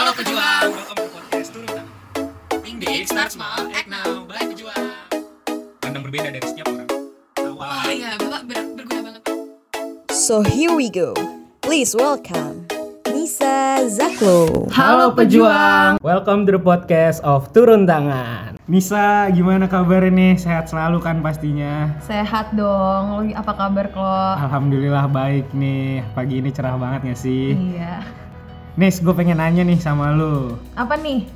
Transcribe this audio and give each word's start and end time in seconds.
Halo 0.00 0.16
pejuang, 0.16 0.72
welcome 0.72 0.96
to 0.96 1.12
podcast 1.12 1.48
Turun 1.52 1.68
Tangan. 1.68 1.92
Think 2.64 2.80
big, 2.80 3.04
start 3.04 3.28
small, 3.28 3.68
act 3.68 3.84
now, 3.84 4.24
by 4.24 4.48
pejuang. 4.48 4.96
Pandang 5.76 6.08
berbeda 6.08 6.32
dari 6.32 6.40
setiap 6.40 6.72
orang. 6.72 6.88
Oh 7.36 7.84
iya, 7.92 8.16
Bapak 8.16 8.48
ber- 8.48 8.80
berguna 8.80 9.00
banget. 9.04 9.22
So 10.08 10.40
here 10.40 10.72
we 10.72 10.88
go. 10.88 11.12
Please 11.60 11.92
welcome 11.92 12.64
Nisa 13.12 13.84
Zaklo. 13.92 14.72
Halo 14.72 15.12
pejuang, 15.12 16.00
welcome 16.00 16.48
to 16.48 16.56
the 16.56 16.62
podcast 16.64 17.20
of 17.20 17.52
Turun 17.52 17.84
Tangan. 17.84 18.56
Nisa, 18.72 19.28
gimana 19.28 19.68
kabar 19.68 20.08
nih? 20.08 20.40
Sehat 20.40 20.72
selalu 20.72 21.04
kan 21.04 21.20
pastinya? 21.20 21.92
Sehat 22.00 22.56
dong, 22.56 23.20
lo 23.20 23.22
apa 23.36 23.52
kabar 23.52 23.92
Klo? 23.92 24.16
Alhamdulillah 24.48 25.12
baik 25.12 25.52
nih. 25.52 26.00
Pagi 26.16 26.40
ini 26.40 26.48
cerah 26.48 26.80
banget 26.80 27.12
gak 27.12 27.20
sih? 27.20 27.52
Iya. 27.52 28.00
Nis, 28.78 29.02
gue 29.02 29.10
pengen 29.10 29.42
nanya 29.42 29.66
nih 29.66 29.82
sama 29.82 30.14
lu. 30.14 30.54
Apa 30.78 30.94
nih? 30.94 31.26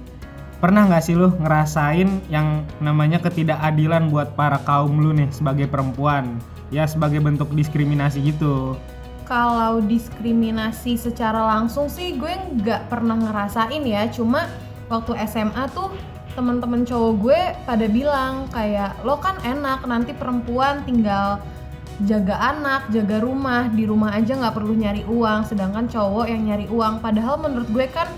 Pernah 0.63 0.87
gak 0.87 1.03
sih 1.03 1.19
lu 1.19 1.35
ngerasain 1.43 2.07
yang 2.31 2.63
namanya 2.79 3.19
ketidakadilan 3.19 4.07
buat 4.07 4.39
para 4.39 4.63
kaum 4.63 5.03
lu 5.03 5.11
nih 5.11 5.27
sebagai 5.35 5.67
perempuan? 5.67 6.39
Ya 6.71 6.87
sebagai 6.87 7.19
bentuk 7.19 7.51
diskriminasi 7.51 8.23
gitu. 8.31 8.79
Kalau 9.27 9.83
diskriminasi 9.83 10.95
secara 10.95 11.43
langsung 11.59 11.91
sih 11.91 12.15
gue 12.15 12.31
nggak 12.63 12.87
pernah 12.87 13.19
ngerasain 13.19 13.83
ya. 13.83 14.07
Cuma 14.15 14.47
waktu 14.87 15.19
SMA 15.27 15.67
tuh 15.75 15.91
temen-temen 16.39 16.87
cowok 16.87 17.13
gue 17.19 17.41
pada 17.67 17.87
bilang 17.91 18.47
kayak 18.51 18.95
lo 19.03 19.19
kan 19.19 19.39
enak 19.43 19.83
nanti 19.87 20.15
perempuan 20.15 20.83
tinggal 20.87 21.39
jaga 22.03 22.35
anak, 22.35 22.91
jaga 22.91 23.23
rumah, 23.23 23.71
di 23.71 23.87
rumah 23.87 24.11
aja 24.11 24.35
nggak 24.35 24.55
perlu 24.55 24.75
nyari 24.75 25.07
uang, 25.07 25.47
sedangkan 25.47 25.87
cowok 25.87 26.27
yang 26.27 26.43
nyari 26.51 26.67
uang. 26.67 26.99
Padahal 26.99 27.39
menurut 27.39 27.71
gue 27.71 27.87
kan 27.87 28.11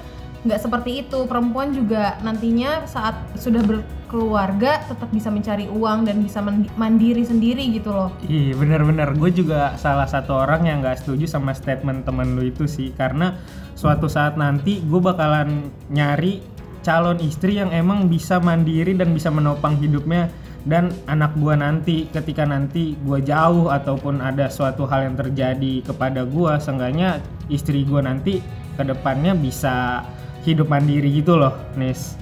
nggak 0.48 0.60
seperti 0.62 1.04
itu. 1.04 1.28
Perempuan 1.28 1.76
juga 1.76 2.16
nantinya 2.24 2.88
saat 2.88 3.20
sudah 3.36 3.60
berkeluarga 3.60 4.80
tetap 4.88 5.12
bisa 5.12 5.28
mencari 5.28 5.68
uang 5.68 6.08
dan 6.08 6.24
bisa 6.24 6.40
mandi- 6.40 6.72
mandiri 6.80 7.20
sendiri 7.26 7.68
gitu 7.76 7.92
loh. 7.92 8.08
Iya 8.24 8.56
bener-bener 8.56 9.12
gue 9.12 9.30
juga 9.44 9.76
salah 9.76 10.08
satu 10.08 10.32
orang 10.46 10.64
yang 10.64 10.80
gak 10.80 11.04
setuju 11.04 11.28
sama 11.28 11.52
statement 11.52 12.08
temen 12.08 12.32
lu 12.32 12.48
itu 12.48 12.64
sih 12.64 12.96
karena 12.96 13.36
suatu 13.76 14.08
saat 14.08 14.40
nanti 14.40 14.80
gue 14.80 15.00
bakalan 15.02 15.68
nyari 15.92 16.40
calon 16.86 17.18
istri 17.18 17.58
yang 17.58 17.74
emang 17.74 18.06
bisa 18.06 18.38
mandiri 18.38 18.94
dan 18.94 19.10
bisa 19.10 19.26
menopang 19.28 19.74
hidupnya 19.82 20.30
dan 20.66 20.90
anak 21.06 21.32
gue 21.38 21.54
nanti 21.54 21.96
ketika 22.10 22.42
nanti 22.42 22.98
gue 23.06 23.22
jauh 23.22 23.70
ataupun 23.70 24.18
ada 24.18 24.50
suatu 24.50 24.82
hal 24.90 25.06
yang 25.06 25.16
terjadi 25.16 25.86
kepada 25.86 26.26
gue 26.26 26.52
seenggaknya 26.58 27.22
istri 27.46 27.86
gue 27.86 28.02
nanti 28.02 28.42
ke 28.74 28.82
depannya 28.82 29.32
bisa 29.38 30.02
hidup 30.42 30.66
mandiri 30.66 31.22
gitu 31.22 31.38
loh 31.38 31.54
Nis. 31.78 32.18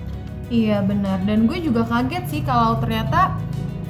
Iya 0.53 0.85
benar. 0.85 1.25
Dan 1.25 1.49
gue 1.49 1.57
juga 1.61 1.89
kaget 1.89 2.25
sih 2.29 2.43
kalau 2.45 2.77
ternyata 2.77 3.37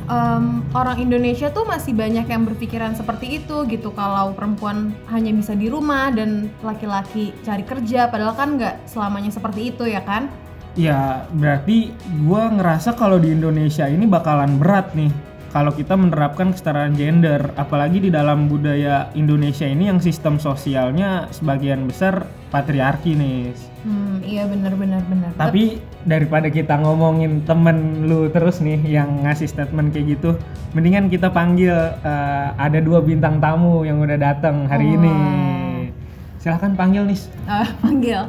em, 0.07 0.63
orang 0.71 1.03
Indonesia 1.03 1.51
tuh 1.51 1.67
masih 1.67 1.91
banyak 1.93 2.27
yang 2.31 2.47
berpikiran 2.47 2.95
seperti 2.95 3.43
itu 3.43 3.67
gitu. 3.67 3.91
Kalau 3.91 4.33
perempuan 4.39 4.95
hanya 5.11 5.35
bisa 5.35 5.59
di 5.59 5.67
rumah 5.67 6.15
dan 6.15 6.51
laki-laki 6.63 7.35
cari 7.43 7.67
kerja 7.67 8.07
padahal 8.07 8.35
kan 8.39 8.49
nggak 8.55 8.87
selamanya 8.87 9.35
seperti 9.35 9.75
itu 9.75 9.85
ya 9.87 10.03
kan? 10.07 10.31
Ya, 10.75 11.31
berarti 11.31 11.95
gua 12.27 12.51
ngerasa 12.51 12.99
kalau 12.99 13.23
di 13.23 13.31
Indonesia 13.31 13.87
ini 13.87 14.11
bakalan 14.11 14.59
berat 14.59 14.91
nih 14.99 15.11
kalau 15.55 15.71
kita 15.71 15.95
menerapkan 15.95 16.51
kesetaraan 16.51 16.99
gender, 16.99 17.55
apalagi 17.55 18.03
di 18.03 18.11
dalam 18.11 18.51
budaya 18.51 19.07
Indonesia 19.15 19.63
ini 19.63 19.87
yang 19.87 20.03
sistem 20.03 20.43
sosialnya 20.43 21.31
sebagian 21.31 21.87
besar 21.87 22.27
patriarki 22.51 23.15
nih. 23.15 23.55
Hmm 23.87 24.19
iya 24.27 24.51
benar 24.51 24.75
benar 24.75 25.07
benar. 25.07 25.31
Tapi 25.39 25.79
daripada 26.03 26.51
kita 26.51 26.75
ngomongin 26.83 27.47
temen 27.47 28.03
lu 28.11 28.27
terus 28.35 28.59
nih 28.59 28.83
yang 28.83 29.23
ngasih 29.23 29.47
statement 29.47 29.95
kayak 29.95 30.19
gitu, 30.19 30.35
mendingan 30.75 31.07
kita 31.07 31.31
panggil 31.31 31.71
eh, 32.03 32.49
ada 32.59 32.83
dua 32.83 32.99
bintang 32.99 33.39
tamu 33.39 33.87
yang 33.87 34.03
udah 34.03 34.19
datang 34.19 34.67
hari 34.67 34.91
Oh. 34.91 34.95
ini. 34.99 35.15
Silahkan 36.43 36.75
panggil 36.75 37.07
nih. 37.07 37.21
Ah, 37.47 37.71
panggil. 37.87 38.27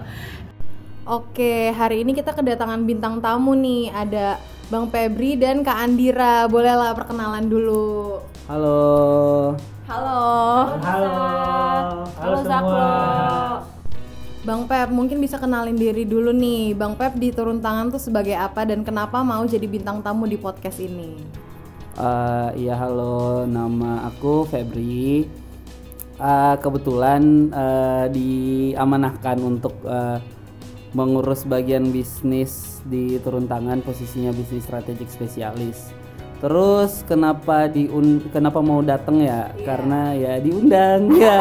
Oke, 1.06 1.70
hari 1.70 2.02
ini 2.02 2.18
kita 2.18 2.34
kedatangan 2.34 2.82
bintang 2.82 3.22
tamu 3.22 3.54
nih. 3.54 3.94
Ada 3.94 4.42
Bang 4.74 4.90
Febri 4.90 5.38
dan 5.38 5.62
Kak 5.62 5.78
Andira. 5.78 6.50
Bolehlah 6.50 6.98
perkenalan 6.98 7.46
dulu. 7.46 8.18
Halo. 8.50 9.54
Halo. 9.86 10.26
Halo. 10.82 11.18
Halo 12.10 12.38
semua. 12.42 12.90
Bang 14.50 14.66
Pep, 14.66 14.90
mungkin 14.90 15.22
bisa 15.22 15.38
kenalin 15.38 15.78
diri 15.78 16.10
dulu 16.10 16.34
nih. 16.34 16.74
Bang 16.74 16.98
Pep 16.98 17.14
di 17.22 17.30
turun 17.30 17.62
tangan 17.62 17.94
tuh 17.94 18.02
sebagai 18.02 18.34
apa 18.34 18.66
dan 18.66 18.82
kenapa 18.82 19.22
mau 19.22 19.46
jadi 19.46 19.70
bintang 19.70 20.02
tamu 20.02 20.26
di 20.26 20.42
podcast 20.42 20.82
ini? 20.82 21.22
Eh, 22.02 22.50
iya 22.66 22.82
halo, 22.82 23.46
nama 23.46 24.10
aku 24.10 24.50
Febri. 24.50 25.22
Eh, 26.18 26.56
kebetulan 26.58 27.54
eh, 27.54 28.06
diamanahkan 28.10 29.38
untuk 29.46 29.86
eh, 29.86 30.34
mengurus 30.96 31.44
bagian 31.44 31.92
bisnis 31.92 32.80
di 32.88 33.20
turun 33.20 33.52
tangan, 33.52 33.84
posisinya 33.84 34.32
bisnis 34.32 34.64
strategik 34.64 35.12
spesialis. 35.12 35.92
Terus 36.40 37.04
kenapa 37.04 37.68
diun 37.68 38.32
kenapa 38.32 38.64
mau 38.64 38.80
datang 38.80 39.20
ya? 39.20 39.52
Karena 39.68 40.16
ya 40.16 40.40
diundang 40.40 41.12
ya. 41.24 41.40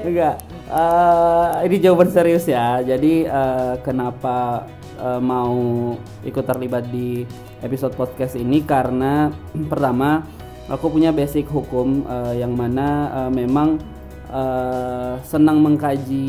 Enggak. 0.00 0.36
Eh, 0.64 1.48
ini 1.68 1.76
jawaban 1.80 2.08
serius 2.08 2.48
ya. 2.48 2.80
Jadi 2.80 3.28
eh, 3.28 3.74
kenapa 3.84 4.64
eh, 4.96 5.20
mau 5.20 5.92
ikut 6.24 6.44
terlibat 6.44 6.88
di 6.88 7.28
episode 7.60 7.92
podcast 7.96 8.36
ini 8.36 8.64
karena 8.64 9.28
pertama 9.72 10.24
aku 10.68 10.92
punya 10.92 11.12
basic 11.12 11.48
hukum 11.48 12.04
eh, 12.04 12.40
yang 12.40 12.52
mana 12.56 13.12
eh, 13.24 13.30
memang 13.32 13.93
eh, 14.34 15.14
senang 15.22 15.62
mengkaji 15.62 16.28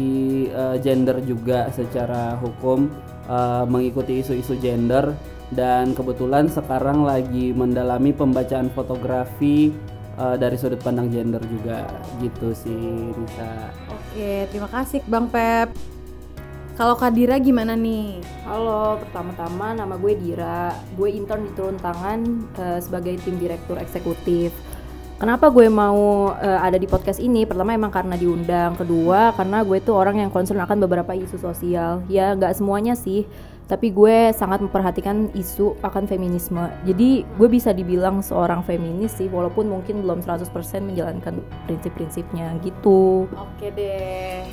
eh, 0.53 0.77
gender 0.79 1.17
juga 1.25 1.73
secara 1.73 2.37
hukum 2.37 2.87
eh, 3.25 3.65
mengikuti 3.65 4.21
isu-isu 4.21 4.55
gender 4.61 5.17
dan 5.53 5.93
kebetulan 5.93 6.49
sekarang 6.49 7.05
lagi 7.05 7.53
mendalami 7.53 8.13
pembacaan 8.13 8.69
fotografi 8.69 9.73
eh, 10.21 10.35
dari 10.37 10.55
sudut 10.55 10.79
pandang 10.85 11.09
gender 11.09 11.41
juga 11.49 11.89
gitu 12.21 12.53
sih 12.53 13.09
bisa 13.17 13.73
Oke, 13.89 14.47
terima 14.53 14.69
kasih 14.69 15.01
Bang 15.09 15.27
Pep. 15.27 15.73
Kalau 16.75 16.99
Kak 16.99 17.15
Dira 17.15 17.39
gimana 17.39 17.71
nih? 17.71 18.19
Halo, 18.43 18.99
pertama-tama 18.99 19.71
nama 19.71 19.95
gue 19.95 20.11
Dira. 20.19 20.75
Gue 20.99 21.15
intern 21.15 21.47
di 21.47 21.51
Turun 21.55 21.79
Tangan 21.79 22.19
eh, 22.59 22.79
sebagai 22.83 23.15
tim 23.23 23.39
direktur 23.39 23.79
eksekutif. 23.79 24.51
Kenapa 25.15 25.47
gue 25.47 25.71
mau 25.71 26.35
eh, 26.35 26.59
ada 26.59 26.75
di 26.75 26.91
podcast 26.91 27.23
ini? 27.23 27.47
Pertama 27.47 27.71
emang 27.71 27.87
karena 27.87 28.19
diundang. 28.19 28.75
Kedua 28.75 29.31
karena 29.31 29.63
gue 29.63 29.79
tuh 29.79 29.95
orang 29.95 30.19
yang 30.19 30.31
concern 30.31 30.59
akan 30.59 30.83
beberapa 30.83 31.15
isu 31.15 31.39
sosial. 31.39 32.03
Ya 32.11 32.35
nggak 32.35 32.59
semuanya 32.59 32.99
sih, 32.99 33.23
tapi 33.71 33.95
gue 33.95 34.35
sangat 34.35 34.59
memperhatikan 34.59 35.31
isu 35.31 35.79
akan 35.79 36.03
feminisme. 36.03 36.67
Jadi 36.83 37.23
gue 37.23 37.47
bisa 37.47 37.71
dibilang 37.71 38.19
seorang 38.19 38.59
feminis 38.67 39.15
sih, 39.15 39.31
walaupun 39.31 39.71
mungkin 39.71 40.03
belum 40.03 40.19
100% 40.19 40.51
menjalankan 40.83 41.39
prinsip-prinsipnya 41.63 42.59
gitu. 42.59 43.31
Oke 43.39 43.71
deh. 43.71 44.43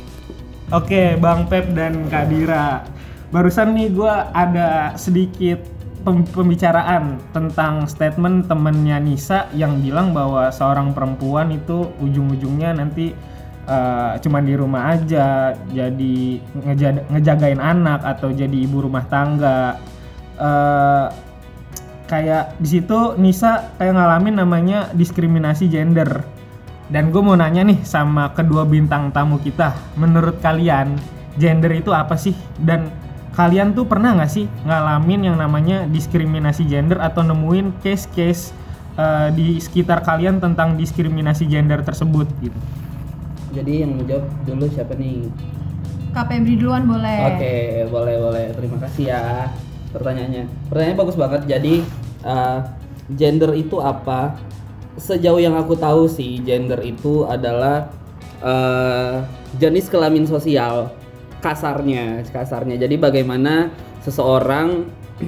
Oke, 0.71 1.19
Bang 1.19 1.51
Pep 1.51 1.75
dan 1.75 2.07
Kak 2.07 2.31
Dira. 2.31 2.87
Barusan 3.35 3.75
nih 3.75 3.91
gue 3.91 4.15
ada 4.31 4.95
sedikit 4.95 5.72
pembicaraan 6.05 7.23
tentang 7.31 7.87
statement 7.87 8.51
temennya 8.51 8.99
Nisa 8.99 9.47
yang 9.55 9.79
bilang 9.79 10.11
bahwa 10.11 10.51
seorang 10.51 10.91
perempuan 10.91 11.55
itu 11.55 11.95
ujung-ujungnya 12.03 12.75
nanti 12.75 13.15
eh, 13.67 14.13
cuman 14.19 14.43
di 14.43 14.55
rumah 14.59 14.99
aja, 14.99 15.55
jadi 15.71 16.17
ngeja- 16.67 17.07
ngejagain 17.09 17.63
anak 17.63 18.03
atau 18.03 18.35
jadi 18.35 18.55
ibu 18.55 18.83
rumah 18.85 19.07
tangga. 19.07 19.79
Eh, 20.37 21.07
kayak 22.11 22.61
di 22.61 22.69
situ 22.69 23.17
Nisa 23.17 23.73
kayak 23.81 23.97
ngalamin 23.97 24.37
namanya 24.43 24.91
diskriminasi 24.93 25.71
gender. 25.71 26.27
Dan 26.93 27.09
gue 27.09 27.25
mau 27.25 27.33
nanya 27.33 27.65
nih 27.65 27.81
sama 27.89 28.37
kedua 28.37 28.69
bintang 28.69 29.09
tamu 29.17 29.41
kita, 29.41 29.73
menurut 29.97 30.45
kalian 30.45 30.93
gender 31.41 31.73
itu 31.73 31.89
apa 31.89 32.21
sih? 32.21 32.37
Dan 32.61 32.93
kalian 33.33 33.73
tuh 33.73 33.89
pernah 33.89 34.13
nggak 34.13 34.31
sih 34.31 34.45
ngalamin 34.69 35.33
yang 35.33 35.37
namanya 35.41 35.89
diskriminasi 35.89 36.69
gender 36.69 37.01
atau 37.01 37.25
nemuin 37.25 37.81
case-case 37.81 38.53
eh, 39.01 39.29
di 39.33 39.57
sekitar 39.57 40.05
kalian 40.05 40.39
tentang 40.39 40.77
diskriminasi 40.77 41.49
gender 41.49 41.81
tersebut 41.81 42.29
gitu? 42.45 42.59
jadi 43.53 43.85
yang 43.85 44.01
menjawab 44.01 44.27
dulu 44.49 44.65
siapa 44.73 44.97
nih 44.97 45.29
Kak 46.13 46.29
Febri 46.29 46.61
duluan 46.61 46.85
boleh. 46.85 47.19
Oke, 47.25 47.57
boleh 47.89 48.17
boleh. 48.21 48.47
Terima 48.53 48.77
kasih 48.85 49.17
ya 49.17 49.49
pertanyaannya. 49.97 50.45
Pertanyaannya 50.69 50.99
bagus 51.01 51.17
banget. 51.17 51.49
Jadi 51.49 51.81
eh, 52.21 52.59
gender 53.17 53.57
itu 53.57 53.81
apa? 53.81 54.37
Sejauh 55.01 55.41
yang 55.41 55.57
aku 55.57 55.73
tahu 55.73 56.05
sih, 56.13 56.37
gender 56.45 56.85
itu 56.85 57.25
adalah 57.25 57.89
eh, 58.45 59.25
jenis 59.57 59.89
kelamin 59.89 60.29
sosial 60.29 60.93
kasarnya 61.43 62.23
kasarnya. 62.31 62.79
Jadi 62.79 62.95
bagaimana 62.97 63.69
seseorang 64.01 64.87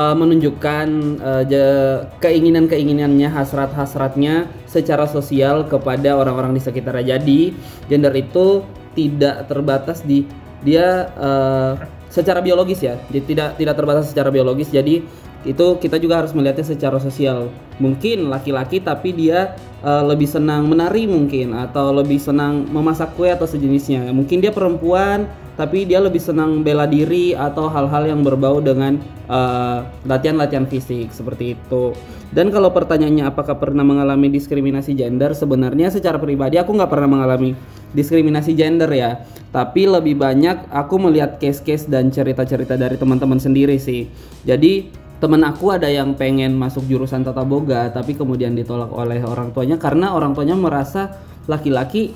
eh, 0.00 0.14
menunjukkan 0.14 0.88
eh, 1.18 1.42
je- 1.48 2.00
keinginan-keinginannya 2.20 3.32
hasrat-hasratnya 3.32 4.46
secara 4.68 5.08
sosial 5.08 5.64
kepada 5.66 6.14
orang-orang 6.14 6.54
di 6.54 6.62
sekitarnya. 6.62 7.16
Jadi 7.16 7.56
gender 7.88 8.12
itu 8.12 8.62
tidak 8.92 9.48
terbatas 9.48 10.04
di 10.04 10.28
dia 10.60 11.08
eh, 11.16 11.72
secara 12.12 12.44
biologis 12.44 12.84
ya. 12.84 13.00
Jadi 13.08 13.20
tidak 13.34 13.48
tidak 13.56 13.74
terbatas 13.74 14.12
secara 14.12 14.28
biologis. 14.28 14.68
Jadi 14.68 15.02
itu 15.46 15.78
kita 15.78 16.02
juga 16.02 16.20
harus 16.20 16.34
melihatnya 16.34 16.66
secara 16.66 16.98
sosial. 16.98 17.48
Mungkin 17.78 18.26
laki-laki 18.26 18.82
tapi 18.82 19.14
dia 19.14 19.54
eh, 19.80 20.02
lebih 20.02 20.26
senang 20.26 20.66
menari 20.66 21.06
mungkin 21.06 21.54
atau 21.54 21.94
lebih 21.94 22.18
senang 22.18 22.66
memasak 22.66 23.14
kue 23.14 23.30
atau 23.30 23.46
sejenisnya. 23.46 24.10
Mungkin 24.10 24.42
dia 24.42 24.50
perempuan 24.50 25.30
tapi 25.56 25.88
dia 25.88 26.04
lebih 26.04 26.20
senang 26.20 26.60
bela 26.60 26.84
diri 26.84 27.32
atau 27.32 27.70
hal-hal 27.72 28.10
yang 28.10 28.20
berbau 28.26 28.58
dengan 28.58 28.98
eh, 29.30 29.78
latihan-latihan 30.04 30.66
fisik 30.66 31.14
seperti 31.14 31.54
itu. 31.54 31.94
Dan 32.34 32.50
kalau 32.50 32.74
pertanyaannya 32.74 33.30
apakah 33.30 33.54
pernah 33.54 33.86
mengalami 33.86 34.26
diskriminasi 34.34 34.98
gender? 34.98 35.30
Sebenarnya 35.30 35.94
secara 35.94 36.18
pribadi 36.18 36.58
aku 36.58 36.74
nggak 36.74 36.90
pernah 36.90 37.06
mengalami 37.06 37.54
diskriminasi 37.94 38.52
gender 38.58 38.90
ya. 38.90 39.22
Tapi 39.54 39.86
lebih 39.86 40.18
banyak 40.18 40.68
aku 40.74 40.98
melihat 41.00 41.38
case-case 41.38 41.86
dan 41.86 42.10
cerita-cerita 42.10 42.74
dari 42.74 42.98
teman-teman 42.98 43.38
sendiri 43.38 43.78
sih. 43.78 44.10
Jadi 44.42 45.05
temen 45.16 45.40
aku 45.48 45.72
ada 45.72 45.88
yang 45.88 46.12
pengen 46.12 46.52
masuk 46.56 46.84
jurusan 46.84 47.24
tata 47.24 47.40
boga 47.40 47.88
tapi 47.88 48.12
kemudian 48.12 48.52
ditolak 48.52 48.92
oleh 48.92 49.24
orang 49.24 49.48
tuanya 49.50 49.80
karena 49.80 50.12
orang 50.12 50.36
tuanya 50.36 50.52
merasa 50.52 51.16
laki-laki 51.48 52.12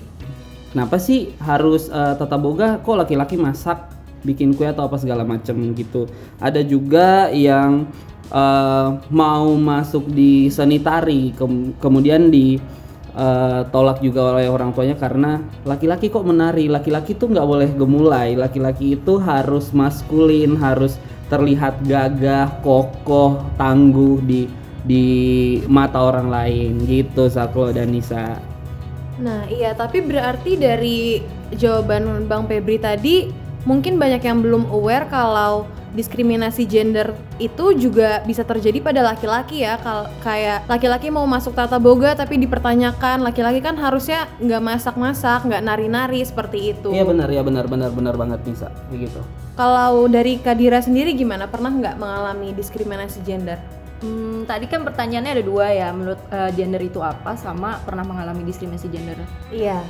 kenapa 0.70 0.96
sih 1.02 1.34
harus 1.42 1.90
eh, 1.90 2.14
tata 2.16 2.38
boga? 2.38 2.78
Kok 2.80 3.06
laki-laki 3.06 3.34
masak 3.34 3.90
bikin 4.22 4.54
kue 4.54 4.70
atau 4.70 4.86
apa 4.86 4.96
segala 4.96 5.26
macem? 5.26 5.74
Gitu. 5.74 6.06
Ada 6.38 6.62
juga 6.62 7.28
yang 7.34 7.90
eh, 8.30 8.88
mau 9.10 9.48
masuk 9.58 10.10
di 10.10 10.48
sanitari 10.48 11.34
kem- 11.34 11.74
kemudian 11.82 12.30
di 12.30 12.58
eh, 13.14 13.60
tolak 13.74 13.98
juga 14.00 14.38
oleh 14.38 14.46
orang 14.46 14.70
tuanya 14.70 14.94
karena 14.98 15.42
laki-laki 15.66 16.08
kok 16.08 16.26
menari? 16.26 16.70
Laki-laki 16.70 17.18
tuh 17.18 17.34
nggak 17.34 17.46
boleh 17.46 17.70
gemulai. 17.74 18.38
Laki-laki 18.38 18.94
itu 18.98 19.18
harus 19.18 19.74
maskulin 19.74 20.54
harus 20.58 20.96
terlihat 21.30 21.86
gagah 21.86 22.60
kokoh 22.60 23.46
tangguh 23.54 24.18
di 24.26 24.50
di 24.84 25.04
mata 25.70 26.02
orang 26.02 26.28
lain. 26.28 26.82
Gitu 26.84 27.30
Saklo 27.30 27.70
dan 27.70 27.94
Nisa. 27.94 28.42
Nah 29.20 29.46
iya 29.46 29.72
tapi 29.72 30.02
berarti 30.02 30.58
dari 30.58 31.22
jawaban 31.54 32.26
Bang 32.26 32.50
Febri 32.50 32.76
tadi 32.82 33.30
mungkin 33.68 34.00
banyak 34.00 34.22
yang 34.24 34.40
belum 34.40 34.68
aware 34.72 35.06
kalau 35.12 35.68
diskriminasi 35.92 36.66
gender 36.66 37.14
itu 37.42 37.74
juga 37.74 38.22
bisa 38.26 38.46
terjadi 38.46 38.78
pada 38.80 39.00
laki-laki 39.02 39.62
ya. 39.62 39.78
Kal 39.80 40.10
kayak 40.22 40.66
laki-laki 40.70 41.08
mau 41.10 41.26
masuk 41.26 41.54
tata 41.54 41.76
boga 41.76 42.14
tapi 42.14 42.38
dipertanyakan 42.38 43.22
laki-laki 43.22 43.60
kan 43.62 43.78
harusnya 43.78 44.30
nggak 44.38 44.62
masak-masak 44.62 45.46
nggak 45.46 45.62
nari-nari 45.62 46.22
seperti 46.22 46.74
itu. 46.76 46.90
Iya 46.94 47.04
benar. 47.06 47.28
Ya 47.30 47.42
benar 47.42 47.66
benar 47.66 47.90
benar 47.90 48.14
banget 48.18 48.40
Nisa 48.46 48.68
begitu. 48.90 49.20
Kalau 49.58 50.08
dari 50.08 50.40
Kadira 50.40 50.80
sendiri 50.80 51.12
gimana? 51.12 51.50
Pernah 51.50 51.72
nggak 51.74 51.96
mengalami 52.00 52.56
diskriminasi 52.56 53.20
gender? 53.26 53.60
Hmm, 54.00 54.48
tadi 54.48 54.64
kan 54.64 54.80
pertanyaannya 54.80 55.32
ada 55.36 55.44
dua 55.44 55.76
ya, 55.76 55.92
menurut 55.92 56.16
eh, 56.32 56.50
gender 56.56 56.80
itu 56.80 57.04
apa 57.04 57.36
sama 57.36 57.76
pernah 57.84 58.00
mengalami 58.00 58.48
diskriminasi 58.48 58.88
gender. 58.88 59.20
iya 59.52 59.84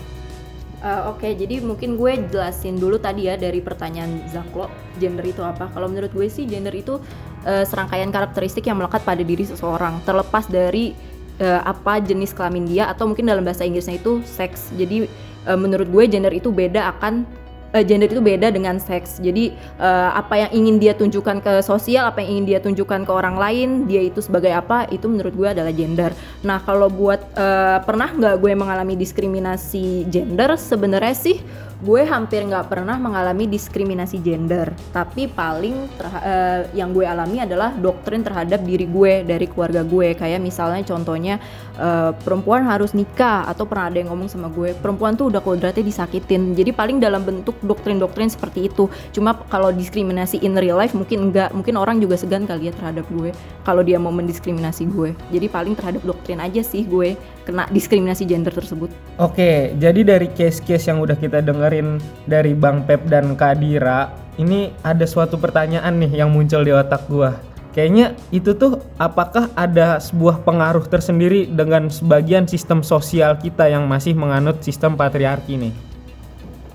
Eh, 0.81 1.03
Oke, 1.13 1.37
jadi 1.37 1.61
mungkin 1.61 2.01
gue 2.01 2.25
jelasin 2.33 2.81
dulu 2.81 2.97
tadi 2.97 3.29
ya 3.29 3.37
dari 3.37 3.61
pertanyaan 3.61 4.25
Zaklo, 4.33 4.73
gender 4.97 5.29
itu 5.29 5.45
apa? 5.45 5.69
Kalau 5.77 5.93
menurut 5.93 6.09
gue 6.09 6.25
sih 6.33 6.49
gender 6.49 6.73
itu 6.73 6.97
eh, 7.45 7.69
serangkaian 7.69 8.09
karakteristik 8.09 8.65
yang 8.65 8.81
melekat 8.81 9.05
pada 9.05 9.21
diri 9.21 9.45
seseorang, 9.45 10.01
terlepas 10.09 10.49
dari 10.49 10.97
eh, 11.37 11.61
apa 11.61 12.01
jenis 12.01 12.33
kelamin 12.33 12.65
dia 12.65 12.89
atau 12.89 13.05
mungkin 13.05 13.29
dalam 13.29 13.45
bahasa 13.45 13.69
Inggrisnya 13.69 14.01
itu 14.01 14.25
seks. 14.25 14.73
Jadi 14.73 15.05
eh, 15.45 15.59
menurut 15.61 15.85
gue 15.93 16.05
gender 16.09 16.33
itu 16.33 16.49
beda 16.49 16.97
akan 16.97 17.29
eh, 17.75 17.85
gender 17.87 18.11
itu 18.11 18.23
beda 18.23 18.51
dengan 18.51 18.77
seks. 18.79 19.19
Jadi 19.23 19.55
eh, 19.57 20.11
apa 20.13 20.47
yang 20.47 20.51
ingin 20.53 20.77
dia 20.83 20.93
tunjukkan 20.95 21.43
ke 21.43 21.53
sosial, 21.63 22.11
apa 22.11 22.23
yang 22.23 22.41
ingin 22.41 22.47
dia 22.57 22.59
tunjukkan 22.63 23.07
ke 23.07 23.13
orang 23.13 23.37
lain, 23.39 23.69
dia 23.91 24.03
itu 24.03 24.21
sebagai 24.23 24.51
apa, 24.55 24.87
itu 24.91 25.07
menurut 25.07 25.35
gue 25.35 25.49
adalah 25.51 25.73
gender. 25.75 26.11
Nah 26.43 26.63
kalau 26.63 26.91
buat 26.91 27.21
eh, 27.35 27.79
pernah 27.83 28.11
nggak 28.11 28.37
gue 28.39 28.53
mengalami 28.55 28.95
diskriminasi 28.99 30.11
gender? 30.11 30.55
Sebenarnya 30.59 31.15
sih 31.15 31.39
gue 31.81 32.05
hampir 32.05 32.45
nggak 32.45 32.69
pernah 32.69 33.01
mengalami 33.01 33.49
diskriminasi 33.49 34.21
gender. 34.21 34.73
Tapi 34.93 35.33
paling 35.33 35.89
eh, 36.21 36.69
yang 36.77 36.93
gue 36.93 37.09
alami 37.09 37.41
adalah 37.41 37.73
doktrin 37.73 38.21
terhadap 38.21 38.61
diri 38.61 38.85
gue 38.85 39.25
dari 39.25 39.49
keluarga 39.49 39.81
gue. 39.81 40.13
Kayak 40.13 40.45
misalnya 40.45 40.85
contohnya 40.85 41.41
eh, 41.81 42.13
perempuan 42.21 42.69
harus 42.69 42.93
nikah 42.93 43.49
atau 43.49 43.65
pernah 43.65 43.89
ada 43.89 43.97
yang 43.97 44.13
ngomong 44.13 44.29
sama 44.29 44.53
gue 44.53 44.77
perempuan 44.77 45.17
tuh 45.17 45.33
udah 45.33 45.41
kodratnya 45.41 45.81
disakitin. 45.81 46.53
Jadi 46.53 46.71
paling 46.77 47.01
dalam 47.01 47.25
bentuk 47.25 47.57
doktrin-doktrin 47.65 48.29
seperti 48.29 48.69
itu. 48.69 48.93
Cuma 49.17 49.33
kalau 49.49 49.73
diskriminasi 49.73 50.45
in 50.45 50.53
real 50.61 50.77
life 50.77 50.93
mungkin 50.93 51.33
enggak, 51.33 51.49
mungkin 51.57 51.81
orang 51.81 51.97
juga 51.97 52.21
segan 52.21 52.45
kali 52.45 52.69
ya 52.69 52.73
terhadap 52.77 53.09
gue 53.09 53.33
kalau 53.65 53.81
dia 53.81 53.97
mau 53.97 54.13
mendiskriminasi 54.13 54.85
gue. 54.93 55.17
Jadi 55.33 55.47
paling 55.49 55.73
terhadap 55.73 56.05
doktrin 56.05 56.45
aja 56.45 56.61
sih 56.61 56.85
gue 56.85 57.17
kena 57.51 57.67
diskriminasi 57.75 58.23
gender 58.31 58.55
tersebut. 58.55 58.95
Oke, 59.19 59.75
jadi 59.83 60.07
dari 60.07 60.31
case-case 60.31 60.87
yang 60.87 61.03
udah 61.03 61.19
kita 61.19 61.43
dengerin 61.43 61.99
dari 62.31 62.55
Bang 62.55 62.87
Pep 62.87 63.03
dan 63.11 63.35
Kak 63.35 63.59
Dira, 63.59 64.15
ini 64.39 64.71
ada 64.87 65.03
suatu 65.03 65.35
pertanyaan 65.35 65.99
nih 65.99 66.23
yang 66.23 66.31
muncul 66.31 66.63
di 66.63 66.71
otak 66.71 67.11
gua. 67.11 67.35
Kayaknya 67.75 68.19
itu 68.35 68.55
tuh 68.55 68.83
apakah 68.99 69.51
ada 69.55 69.99
sebuah 70.03 70.43
pengaruh 70.43 70.87
tersendiri 70.91 71.47
dengan 71.51 71.87
sebagian 71.87 72.47
sistem 72.47 72.83
sosial 72.83 73.39
kita 73.39 73.67
yang 73.71 73.87
masih 73.87 74.15
menganut 74.15 74.59
sistem 74.63 74.99
patriarki 74.99 75.55
nih? 75.55 75.75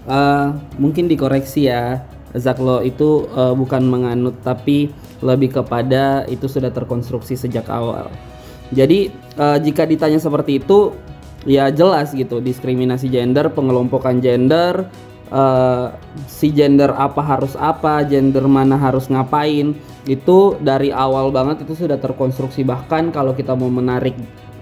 Eh, 0.06 0.48
mungkin 0.78 1.10
dikoreksi 1.10 1.66
ya 1.66 2.06
Zaklo 2.36 2.80
itu 2.86 3.26
eh, 3.28 3.54
bukan 3.58 3.84
menganut 3.88 4.40
tapi 4.46 4.94
lebih 5.20 5.58
kepada 5.58 6.24
itu 6.30 6.46
sudah 6.46 6.70
terkonstruksi 6.70 7.34
sejak 7.34 7.66
awal 7.68 8.12
jadi 8.76 9.10
eh, 9.40 9.58
jika 9.64 9.88
ditanya 9.88 10.20
seperti 10.20 10.60
itu 10.60 10.92
ya 11.48 11.72
jelas 11.72 12.12
gitu 12.12 12.44
diskriminasi 12.44 13.08
gender 13.08 13.48
pengelompokan 13.56 14.20
gender 14.20 14.92
eh, 15.32 15.88
si 16.28 16.52
gender 16.52 16.92
apa 16.92 17.24
harus 17.24 17.56
apa 17.56 18.04
gender 18.04 18.44
mana 18.46 18.76
harus 18.76 19.08
ngapain 19.08 19.72
itu 20.06 20.60
dari 20.62 20.92
awal 20.94 21.32
banget 21.32 21.66
itu 21.66 21.88
sudah 21.88 21.98
terkonstruksi 21.98 22.62
bahkan 22.68 23.10
kalau 23.16 23.32
kita 23.32 23.56
mau 23.56 23.72
menarik 23.72 24.14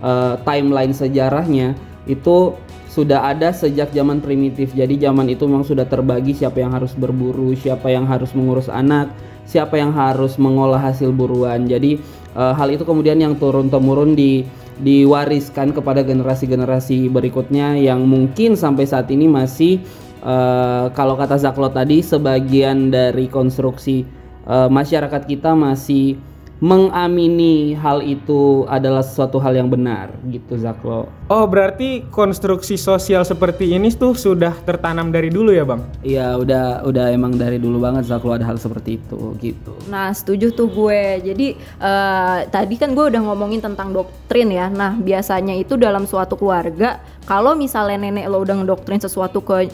eh, 0.05 0.35
timeline 0.45 0.93
sejarahnya 0.93 1.73
itu 2.05 2.53
sudah 2.93 3.25
ada 3.25 3.49
sejak 3.49 3.89
zaman 3.89 4.21
primitif. 4.21 4.69
Jadi 4.77 5.01
zaman 5.01 5.25
itu 5.25 5.49
memang 5.49 5.65
sudah 5.65 5.89
terbagi 5.89 6.37
siapa 6.37 6.61
yang 6.61 6.77
harus 6.77 6.93
berburu, 6.93 7.57
siapa 7.57 7.89
yang 7.89 8.05
harus 8.05 8.29
mengurus 8.37 8.69
anak, 8.69 9.09
siapa 9.49 9.81
yang 9.81 9.89
harus 9.97 10.37
mengolah 10.37 10.77
hasil 10.77 11.09
buruan. 11.09 11.65
Jadi 11.65 11.97
eh, 12.33 12.53
hal 12.53 12.69
itu 12.73 12.83
kemudian 12.83 13.17
yang 13.21 13.37
turun 13.37 13.69
temurun 13.69 14.13
di 14.17 14.45
diwariskan 14.81 15.69
kepada 15.69 16.01
generasi-generasi 16.01 17.05
berikutnya 17.13 17.77
yang 17.77 18.09
mungkin 18.09 18.57
sampai 18.57 18.89
saat 18.89 19.09
ini 19.13 19.29
masih 19.29 19.81
eh, 20.25 20.85
kalau 20.97 21.13
kata 21.13 21.37
Zaklo 21.37 21.69
tadi 21.69 22.01
sebagian 22.01 22.89
dari 22.89 23.29
konstruksi 23.29 24.03
eh, 24.49 24.69
masyarakat 24.69 25.23
kita 25.29 25.53
masih 25.53 26.17
mengamini 26.61 27.75
hal 27.75 27.99
itu 28.05 28.63
adalah 28.69 29.01
sesuatu 29.01 29.41
hal 29.41 29.57
yang 29.57 29.67
benar 29.67 30.13
gitu 30.29 30.55
Zaklo. 30.55 31.09
Oh, 31.27 31.45
berarti 31.49 32.05
konstruksi 32.07 32.79
sosial 32.79 33.25
seperti 33.27 33.73
ini 33.73 33.91
tuh 33.91 34.13
sudah 34.13 34.53
tertanam 34.63 35.09
dari 35.11 35.27
dulu 35.27 35.51
ya, 35.51 35.65
Bang? 35.67 35.83
Iya 36.05 36.37
udah 36.39 36.87
udah 36.87 37.11
emang 37.11 37.35
dari 37.35 37.57
dulu 37.59 37.83
banget 37.83 38.07
Zaklo 38.07 38.31
ada 38.31 38.47
hal 38.47 38.55
seperti 38.55 39.01
itu 39.01 39.35
gitu. 39.43 39.73
Nah, 39.91 40.13
setuju 40.15 40.53
tuh 40.55 40.71
gue. 40.71 41.19
Jadi 41.25 41.47
eh, 41.59 42.39
tadi 42.47 42.75
kan 42.79 42.95
gue 42.95 43.11
udah 43.11 43.21
ngomongin 43.23 43.59
tentang 43.59 43.91
doktrin 43.91 44.53
ya. 44.53 44.71
Nah, 44.71 44.95
biasanya 44.95 45.57
itu 45.57 45.75
dalam 45.75 46.07
suatu 46.07 46.39
keluarga, 46.39 47.01
kalau 47.27 47.55
misalnya 47.59 48.07
nenek 48.07 48.27
lo 48.31 48.39
udah 48.43 48.63
ngedoktrin 48.63 49.03
sesuatu 49.03 49.43
ke 49.43 49.67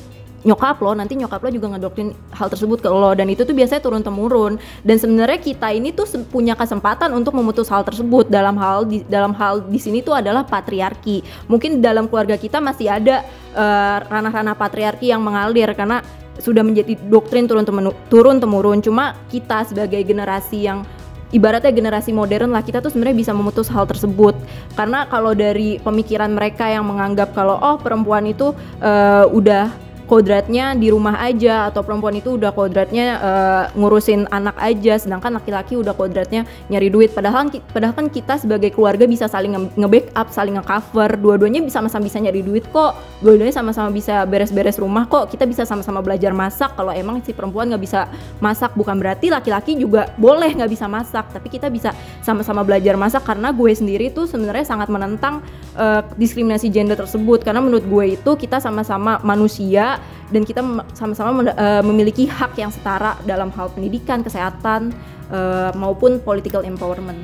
nyokap 0.48 0.80
lo, 0.80 0.96
nanti 0.96 1.20
nyokap 1.20 1.44
lo 1.44 1.50
juga 1.52 1.68
ngedoktrin 1.76 2.16
hal 2.32 2.48
tersebut 2.48 2.80
ke 2.80 2.90
lo 2.90 3.12
dan 3.12 3.28
itu 3.28 3.44
tuh 3.44 3.52
biasanya 3.52 3.82
turun 3.84 4.04
temurun. 4.04 4.56
Dan 4.84 4.96
sebenarnya 4.96 5.40
kita 5.40 5.72
ini 5.76 5.92
tuh 5.92 6.08
punya 6.32 6.56
kesempatan 6.56 7.12
untuk 7.12 7.36
memutus 7.36 7.68
hal 7.68 7.84
tersebut 7.84 8.32
dalam 8.32 8.56
hal 8.56 8.88
di, 8.88 9.04
dalam 9.08 9.36
hal 9.36 9.68
di 9.68 9.80
sini 9.80 10.00
tuh 10.00 10.16
adalah 10.16 10.48
patriarki. 10.48 11.24
Mungkin 11.52 11.84
dalam 11.84 12.08
keluarga 12.08 12.40
kita 12.40 12.64
masih 12.64 12.88
ada 12.88 13.26
eh, 13.52 13.98
ranah-ranah 14.08 14.56
patriarki 14.56 15.12
yang 15.12 15.20
mengalir 15.20 15.72
karena 15.76 16.00
sudah 16.40 16.64
menjadi 16.64 16.96
doktrin 17.12 17.52
turun 17.52 17.68
temenu- 17.68 17.98
turun 18.08 18.40
temurun. 18.40 18.80
Cuma 18.80 19.20
kita 19.28 19.68
sebagai 19.68 20.00
generasi 20.08 20.64
yang 20.64 20.88
ibaratnya 21.30 21.70
generasi 21.70 22.10
modern 22.10 22.50
lah 22.50 22.66
kita 22.66 22.82
tuh 22.82 22.90
sebenarnya 22.90 23.18
bisa 23.22 23.32
memutus 23.38 23.70
hal 23.70 23.86
tersebut 23.86 24.34
karena 24.74 25.06
kalau 25.06 25.38
dari 25.38 25.78
pemikiran 25.78 26.34
mereka 26.34 26.66
yang 26.66 26.90
menganggap 26.90 27.38
kalau 27.38 27.54
oh 27.62 27.78
perempuan 27.78 28.26
itu 28.26 28.50
eh, 28.82 29.26
udah 29.30 29.70
kodratnya 30.10 30.74
di 30.74 30.90
rumah 30.90 31.22
aja 31.22 31.70
atau 31.70 31.86
perempuan 31.86 32.18
itu 32.18 32.34
udah 32.34 32.50
kodratnya 32.50 33.06
eh, 33.22 33.64
ngurusin 33.78 34.26
anak 34.34 34.58
aja 34.58 34.98
sedangkan 34.98 35.38
laki-laki 35.38 35.78
udah 35.78 35.94
kodratnya 35.94 36.50
nyari 36.74 36.90
duit. 36.90 37.14
Padahal 37.14 37.54
padahal 37.70 37.94
kan 37.94 38.10
kita 38.10 38.42
sebagai 38.42 38.74
keluarga 38.74 39.06
bisa 39.06 39.30
saling 39.30 39.54
nge- 39.54 39.78
nge-backup 39.78 40.34
saling 40.34 40.58
nge-cover. 40.58 41.14
Dua-duanya 41.22 41.62
bisa 41.62 41.78
sama-sama 41.78 42.10
bisa 42.10 42.18
nyari 42.18 42.42
duit 42.42 42.66
kok. 42.74 42.98
Dua-duanya 43.22 43.54
sama-sama 43.54 43.94
bisa 43.94 44.26
beres-beres 44.26 44.82
rumah 44.82 45.06
kok. 45.06 45.30
Kita 45.30 45.46
bisa 45.46 45.62
sama-sama 45.70 46.02
belajar 46.02 46.34
masak. 46.34 46.74
Kalau 46.74 46.90
emang 46.90 47.22
si 47.22 47.30
perempuan 47.30 47.70
nggak 47.70 47.84
bisa 47.86 48.10
masak 48.42 48.74
bukan 48.74 48.98
berarti 48.98 49.30
laki-laki 49.30 49.78
juga 49.78 50.10
boleh 50.18 50.50
nggak 50.58 50.72
bisa 50.74 50.90
masak. 50.90 51.30
Tapi 51.30 51.48
kita 51.54 51.70
bisa 51.70 51.94
sama-sama 52.26 52.66
belajar 52.66 52.98
masak 52.98 53.22
karena 53.30 53.54
gue 53.54 53.70
sendiri 53.70 54.10
tuh 54.10 54.26
sebenarnya 54.26 54.66
sangat 54.66 54.90
menentang 54.90 55.46
eh, 55.78 56.02
diskriminasi 56.18 56.74
gender 56.74 56.98
tersebut. 56.98 57.46
Karena 57.46 57.62
menurut 57.62 57.86
gue 57.86 58.18
itu 58.18 58.32
kita 58.34 58.58
sama-sama 58.58 59.22
manusia 59.22 59.99
dan 60.30 60.42
kita 60.46 60.62
sama-sama 60.94 61.46
eh, 61.50 61.84
memiliki 61.84 62.26
hak 62.30 62.58
yang 62.60 62.70
setara 62.70 63.18
dalam 63.26 63.50
hal 63.54 63.72
pendidikan 63.74 64.22
kesehatan 64.22 64.94
eh, 65.32 65.72
maupun 65.76 66.22
political 66.22 66.64
empowerment 66.64 67.18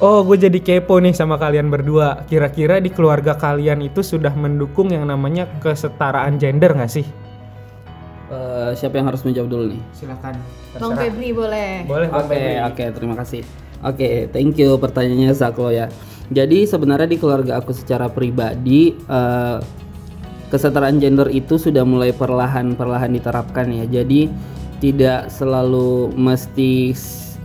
Oh, 0.00 0.24
gue 0.24 0.48
jadi 0.48 0.56
kepo 0.64 0.96
nih 0.96 1.12
sama 1.12 1.36
kalian 1.36 1.68
berdua. 1.68 2.24
Kira-kira 2.24 2.80
di 2.80 2.88
keluarga 2.88 3.36
kalian 3.36 3.84
itu 3.84 4.00
sudah 4.00 4.32
mendukung 4.32 4.88
yang 4.88 5.04
namanya 5.04 5.44
kesetaraan 5.60 6.40
gender 6.40 6.72
nggak 6.72 6.88
sih? 6.88 7.04
Eh, 8.32 8.72
siapa 8.80 8.96
yang 8.96 9.12
harus 9.12 9.20
menjawab 9.28 9.52
dulu 9.52 9.64
nih? 9.76 9.80
Silakan. 9.92 10.40
Bang 10.80 10.96
Febri 10.96 11.36
boleh. 11.36 11.84
Boleh, 11.84 12.08
Bang 12.08 12.24
Oke, 12.24 12.32
Febri. 12.32 12.64
oke, 12.64 12.84
terima 12.96 13.14
kasih. 13.20 13.42
Oke, 13.84 14.08
thank 14.32 14.56
you 14.56 14.80
pertanyaannya 14.80 15.36
Zaklo 15.36 15.68
ya. 15.68 15.92
Jadi 16.32 16.64
sebenarnya 16.64 17.04
di 17.10 17.18
keluarga 17.20 17.60
aku 17.60 17.76
secara 17.76 18.08
pribadi 18.08 18.96
eh, 18.96 19.56
kesetaraan 20.50 20.98
gender 20.98 21.30
itu 21.30 21.56
sudah 21.56 21.86
mulai 21.86 22.10
perlahan-perlahan 22.10 23.14
diterapkan 23.14 23.70
ya. 23.70 23.86
Jadi 23.86 24.28
tidak 24.82 25.30
selalu 25.30 26.10
mesti 26.18 26.92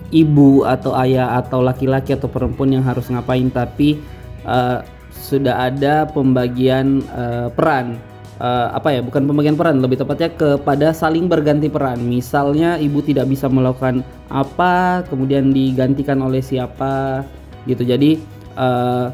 ibu 0.09 0.65
atau 0.65 0.97
ayah 0.99 1.37
atau 1.39 1.61
laki-laki 1.61 2.17
atau 2.17 2.27
perempuan 2.27 2.73
yang 2.73 2.83
harus 2.83 3.07
ngapain, 3.07 3.47
tapi 3.53 4.01
eh, 4.43 4.79
sudah 5.15 5.71
ada 5.71 6.09
pembagian 6.09 7.01
eh, 7.15 7.47
peran 7.53 7.97
eh, 8.39 8.67
apa 8.71 8.91
ya 8.91 9.01
bukan 9.03 9.25
pembagian 9.27 9.55
peran 9.55 9.79
lebih 9.79 10.03
tepatnya 10.03 10.29
kepada 10.35 10.91
saling 10.91 11.31
berganti 11.31 11.71
peran 11.71 12.03
misalnya 12.03 12.75
ibu 12.79 12.99
tidak 12.99 13.31
bisa 13.31 13.47
melakukan 13.47 14.03
apa 14.27 15.05
kemudian 15.07 15.55
digantikan 15.55 16.19
oleh 16.19 16.43
siapa 16.43 17.23
gitu 17.65 17.81
jadi 17.81 18.19
eh, 18.59 19.05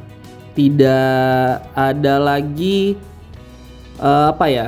tidak 0.51 1.63
ada 1.79 2.15
lagi 2.19 3.00
eh, 4.01 4.27
apa 4.34 4.46
ya? 4.50 4.67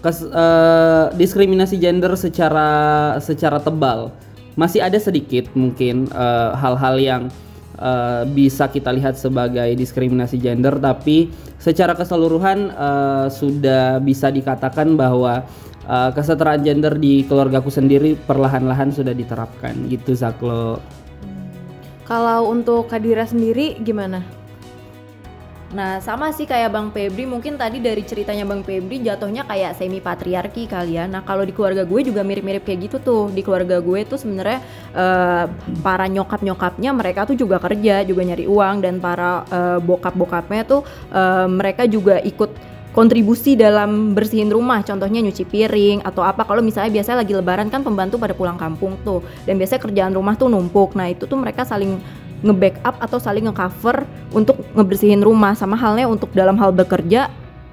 Kes- 0.00 0.24
eh, 0.24 1.04
diskriminasi 1.18 1.76
gender 1.76 2.14
secara 2.16 2.70
secara 3.20 3.60
tebal. 3.60 4.14
Masih 4.56 4.80
ada 4.80 4.96
sedikit 4.96 5.50
mungkin 5.52 6.08
eh, 6.08 6.50
hal-hal 6.56 6.96
yang 6.96 7.22
eh, 7.76 8.22
bisa 8.30 8.70
kita 8.70 8.94
lihat 8.94 9.20
sebagai 9.20 9.68
diskriminasi 9.76 10.40
gender 10.40 10.80
tapi 10.80 11.28
secara 11.60 11.92
keseluruhan 11.92 12.72
eh, 12.72 13.26
sudah 13.28 14.00
bisa 14.00 14.32
dikatakan 14.32 14.96
bahwa 14.96 15.44
eh, 15.84 16.10
kesetaraan 16.16 16.64
gender 16.64 16.96
di 16.96 17.28
keluargaku 17.28 17.68
sendiri 17.68 18.16
perlahan-lahan 18.24 18.94
sudah 18.94 19.12
diterapkan. 19.12 19.76
Gitu 19.92 20.16
Zaklo. 20.16 20.80
Kalau 22.08 22.50
untuk 22.50 22.90
Kadira 22.90 23.22
sendiri 23.22 23.78
gimana? 23.84 24.39
Nah, 25.70 26.02
sama 26.02 26.34
sih 26.34 26.50
kayak 26.50 26.74
Bang 26.74 26.90
Febri, 26.90 27.30
mungkin 27.30 27.54
tadi 27.54 27.78
dari 27.78 28.02
ceritanya 28.02 28.42
Bang 28.42 28.66
Febri 28.66 29.06
jatuhnya 29.06 29.46
kayak 29.46 29.78
semi 29.78 30.02
patriarki 30.02 30.66
kali 30.66 30.98
ya. 30.98 31.06
Nah, 31.06 31.22
kalau 31.22 31.46
di 31.46 31.54
keluarga 31.54 31.86
gue 31.86 32.00
juga 32.02 32.26
mirip-mirip 32.26 32.66
kayak 32.66 32.90
gitu 32.90 32.96
tuh. 32.98 33.24
Di 33.30 33.46
keluarga 33.46 33.78
gue 33.78 34.02
tuh 34.02 34.18
sebenarnya 34.18 34.58
eh, 34.90 35.44
para 35.78 36.10
nyokap-nyokapnya 36.10 36.90
mereka 36.90 37.22
tuh 37.22 37.38
juga 37.38 37.62
kerja, 37.62 38.02
juga 38.02 38.22
nyari 38.26 38.50
uang 38.50 38.82
dan 38.82 38.98
para 38.98 39.46
eh, 39.46 39.78
bokap-bokapnya 39.78 40.62
tuh 40.66 40.82
eh, 41.14 41.46
mereka 41.46 41.86
juga 41.86 42.18
ikut 42.18 42.50
kontribusi 42.90 43.54
dalam 43.54 44.18
bersihin 44.18 44.50
rumah 44.50 44.82
contohnya 44.82 45.22
nyuci 45.22 45.46
piring 45.46 46.02
atau 46.02 46.26
apa 46.26 46.42
kalau 46.42 46.58
misalnya 46.58 46.90
biasanya 46.90 47.22
lagi 47.22 47.32
lebaran 47.38 47.70
kan 47.70 47.86
pembantu 47.86 48.18
pada 48.18 48.34
pulang 48.34 48.58
kampung 48.58 48.98
tuh 49.06 49.22
dan 49.46 49.54
biasanya 49.62 49.78
kerjaan 49.86 50.10
rumah 50.10 50.34
tuh 50.34 50.50
numpuk 50.50 50.98
nah 50.98 51.06
itu 51.06 51.30
tuh 51.30 51.38
mereka 51.38 51.62
saling 51.62 52.02
nge-backup 52.40 52.96
atau 53.00 53.18
saling 53.20 53.48
nge-cover 53.48 54.04
untuk 54.32 54.60
ngebersihin 54.76 55.20
rumah. 55.20 55.52
Sama 55.56 55.76
halnya 55.76 56.08
untuk 56.08 56.32
dalam 56.32 56.56
hal 56.56 56.72
bekerja 56.72 57.28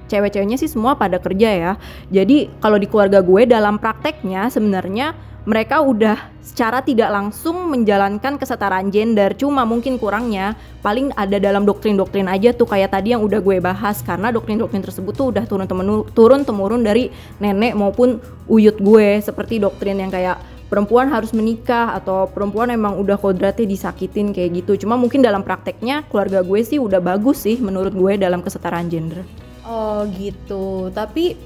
cewek-ceweknya 0.08 0.56
sih 0.56 0.72
semua 0.72 0.96
pada 0.96 1.20
kerja 1.20 1.48
ya. 1.52 1.72
Jadi 2.08 2.48
kalau 2.58 2.80
di 2.80 2.88
keluarga 2.88 3.20
gue 3.20 3.44
dalam 3.44 3.76
prakteknya 3.76 4.48
sebenarnya 4.48 5.12
mereka 5.48 5.80
udah 5.80 6.28
secara 6.44 6.84
tidak 6.84 7.08
langsung 7.08 7.72
menjalankan 7.72 8.36
kesetaraan 8.36 8.92
gender. 8.92 9.32
Cuma 9.32 9.64
mungkin 9.64 9.96
kurangnya 9.96 10.52
paling 10.84 11.08
ada 11.16 11.40
dalam 11.40 11.64
doktrin-doktrin 11.64 12.28
aja 12.28 12.52
tuh 12.52 12.68
kayak 12.68 12.92
tadi 12.92 13.16
yang 13.16 13.24
udah 13.24 13.40
gue 13.40 13.56
bahas. 13.56 14.04
Karena 14.04 14.28
doktrin-doktrin 14.28 14.84
tersebut 14.84 15.16
tuh 15.16 15.32
udah 15.32 15.48
turun 15.48 15.64
temenu- 15.64 16.08
turun 16.12 16.44
temurun 16.44 16.84
dari 16.84 17.08
nenek 17.40 17.72
maupun 17.76 18.20
uyut 18.44 18.76
gue. 18.76 19.24
Seperti 19.24 19.56
doktrin 19.56 19.96
yang 19.96 20.12
kayak 20.12 20.57
perempuan 20.68 21.08
harus 21.08 21.32
menikah 21.32 21.96
atau 21.96 22.28
perempuan 22.28 22.70
emang 22.70 23.00
udah 23.00 23.16
kodratnya 23.16 23.64
disakitin 23.64 24.36
kayak 24.36 24.64
gitu 24.64 24.84
cuma 24.86 24.94
mungkin 25.00 25.24
dalam 25.24 25.42
prakteknya 25.42 26.04
keluarga 26.12 26.44
gue 26.44 26.60
sih 26.60 26.78
udah 26.78 27.00
bagus 27.00 27.44
sih 27.44 27.56
menurut 27.60 27.92
gue 27.92 28.20
dalam 28.20 28.44
kesetaraan 28.44 28.88
gender 28.92 29.24
Oh 29.68 30.08
gitu. 30.16 30.88
Tapi 30.96 31.36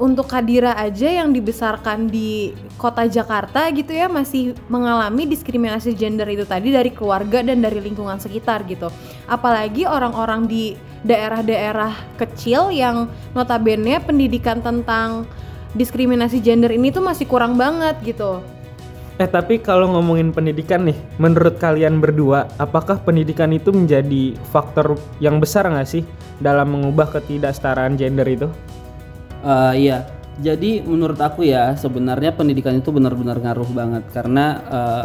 untuk 0.00 0.26
Kadira 0.26 0.74
aja 0.74 1.06
yang 1.06 1.30
dibesarkan 1.30 2.08
di 2.10 2.50
kota 2.80 3.06
Jakarta 3.06 3.68
gitu 3.70 3.94
ya 3.94 4.10
masih 4.10 4.56
mengalami 4.66 5.28
diskriminasi 5.28 5.94
gender 5.94 6.26
itu 6.26 6.42
tadi 6.42 6.74
dari 6.74 6.90
keluarga 6.90 7.44
dan 7.44 7.60
dari 7.60 7.84
lingkungan 7.84 8.16
sekitar 8.16 8.64
gitu. 8.66 8.88
Apalagi 9.28 9.84
orang-orang 9.84 10.48
di 10.48 10.74
daerah-daerah 11.04 12.16
kecil 12.16 12.72
yang 12.72 13.12
notabene 13.36 14.00
pendidikan 14.00 14.64
tentang 14.64 15.28
diskriminasi 15.74 16.38
gender 16.38 16.70
ini 16.70 16.94
tuh 16.94 17.02
masih 17.02 17.26
kurang 17.26 17.58
banget 17.58 17.98
gitu. 18.02 18.40
Eh 19.14 19.30
tapi 19.30 19.62
kalau 19.62 19.94
ngomongin 19.94 20.34
pendidikan 20.34 20.82
nih, 20.90 20.98
menurut 21.22 21.62
kalian 21.62 22.02
berdua, 22.02 22.50
apakah 22.58 22.98
pendidikan 22.98 23.54
itu 23.54 23.70
menjadi 23.70 24.34
faktor 24.50 24.98
yang 25.22 25.38
besar 25.38 25.70
nggak 25.70 25.86
sih 25.86 26.02
dalam 26.42 26.74
mengubah 26.74 27.14
ketidaksetaraan 27.14 27.94
gender 27.94 28.26
itu? 28.26 28.50
Eh, 29.46 29.86
iya, 29.86 30.02
jadi 30.42 30.82
menurut 30.82 31.20
aku 31.22 31.46
ya 31.46 31.78
sebenarnya 31.78 32.34
pendidikan 32.34 32.74
itu 32.74 32.90
benar-benar 32.90 33.38
ngaruh 33.38 33.70
banget 33.70 34.02
karena 34.10 34.58
eh, 34.66 35.04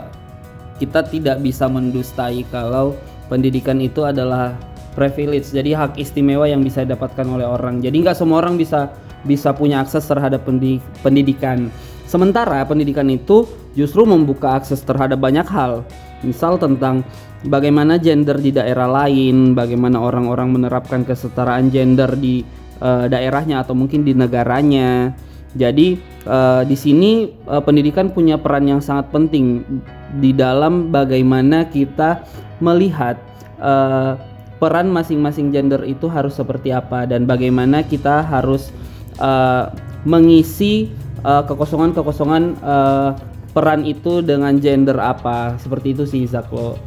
kita 0.82 1.06
tidak 1.06 1.38
bisa 1.46 1.70
mendustai 1.70 2.42
kalau 2.50 2.98
pendidikan 3.30 3.78
itu 3.78 4.10
adalah 4.10 4.58
privilege, 4.98 5.54
jadi 5.54 5.86
hak 5.86 6.02
istimewa 6.02 6.50
yang 6.50 6.66
bisa 6.66 6.82
didapatkan 6.82 7.30
oleh 7.30 7.46
orang. 7.46 7.78
Jadi 7.78 7.94
nggak 8.02 8.18
semua 8.18 8.42
orang 8.42 8.58
bisa 8.58 8.90
bisa 9.24 9.52
punya 9.52 9.84
akses 9.84 10.06
terhadap 10.08 10.44
pendi- 10.48 10.84
pendidikan. 11.04 11.68
Sementara 12.10 12.66
pendidikan 12.66 13.06
itu 13.12 13.46
justru 13.78 14.02
membuka 14.08 14.58
akses 14.58 14.82
terhadap 14.82 15.22
banyak 15.22 15.46
hal, 15.46 15.86
misal 16.26 16.58
tentang 16.58 17.06
bagaimana 17.46 18.02
gender 18.02 18.36
di 18.42 18.50
daerah 18.50 18.90
lain, 18.90 19.54
bagaimana 19.54 20.02
orang-orang 20.02 20.58
menerapkan 20.58 21.06
kesetaraan 21.06 21.70
gender 21.70 22.10
di 22.18 22.42
eh, 22.82 23.06
daerahnya 23.06 23.62
atau 23.62 23.78
mungkin 23.78 24.02
di 24.02 24.18
negaranya. 24.18 25.14
Jadi 25.54 26.02
eh, 26.26 26.62
di 26.66 26.78
sini 26.78 27.30
eh, 27.30 27.62
pendidikan 27.62 28.10
punya 28.10 28.42
peran 28.42 28.66
yang 28.66 28.82
sangat 28.82 29.14
penting 29.14 29.62
di 30.18 30.34
dalam 30.34 30.90
bagaimana 30.90 31.70
kita 31.70 32.26
melihat 32.58 33.22
eh, 33.62 34.14
peran 34.60 34.92
masing-masing 34.92 35.56
gender 35.56 35.82
itu 35.88 36.12
harus 36.12 36.36
seperti 36.36 36.76
apa 36.76 37.08
dan 37.08 37.24
bagaimana 37.24 37.82
kita 37.82 38.22
harus 38.28 38.70
eh, 39.20 39.64
mengisi 40.08 40.90
eh, 41.22 41.44
kekosongan-kekosongan 41.46 42.44
eh, 42.60 43.10
peran 43.52 43.84
itu 43.84 44.24
dengan 44.24 44.56
gender 44.62 44.98
apa 45.02 45.60
seperti 45.60 45.94
itu 45.98 46.04
sih 46.08 46.24
Zaklo. 46.26 46.80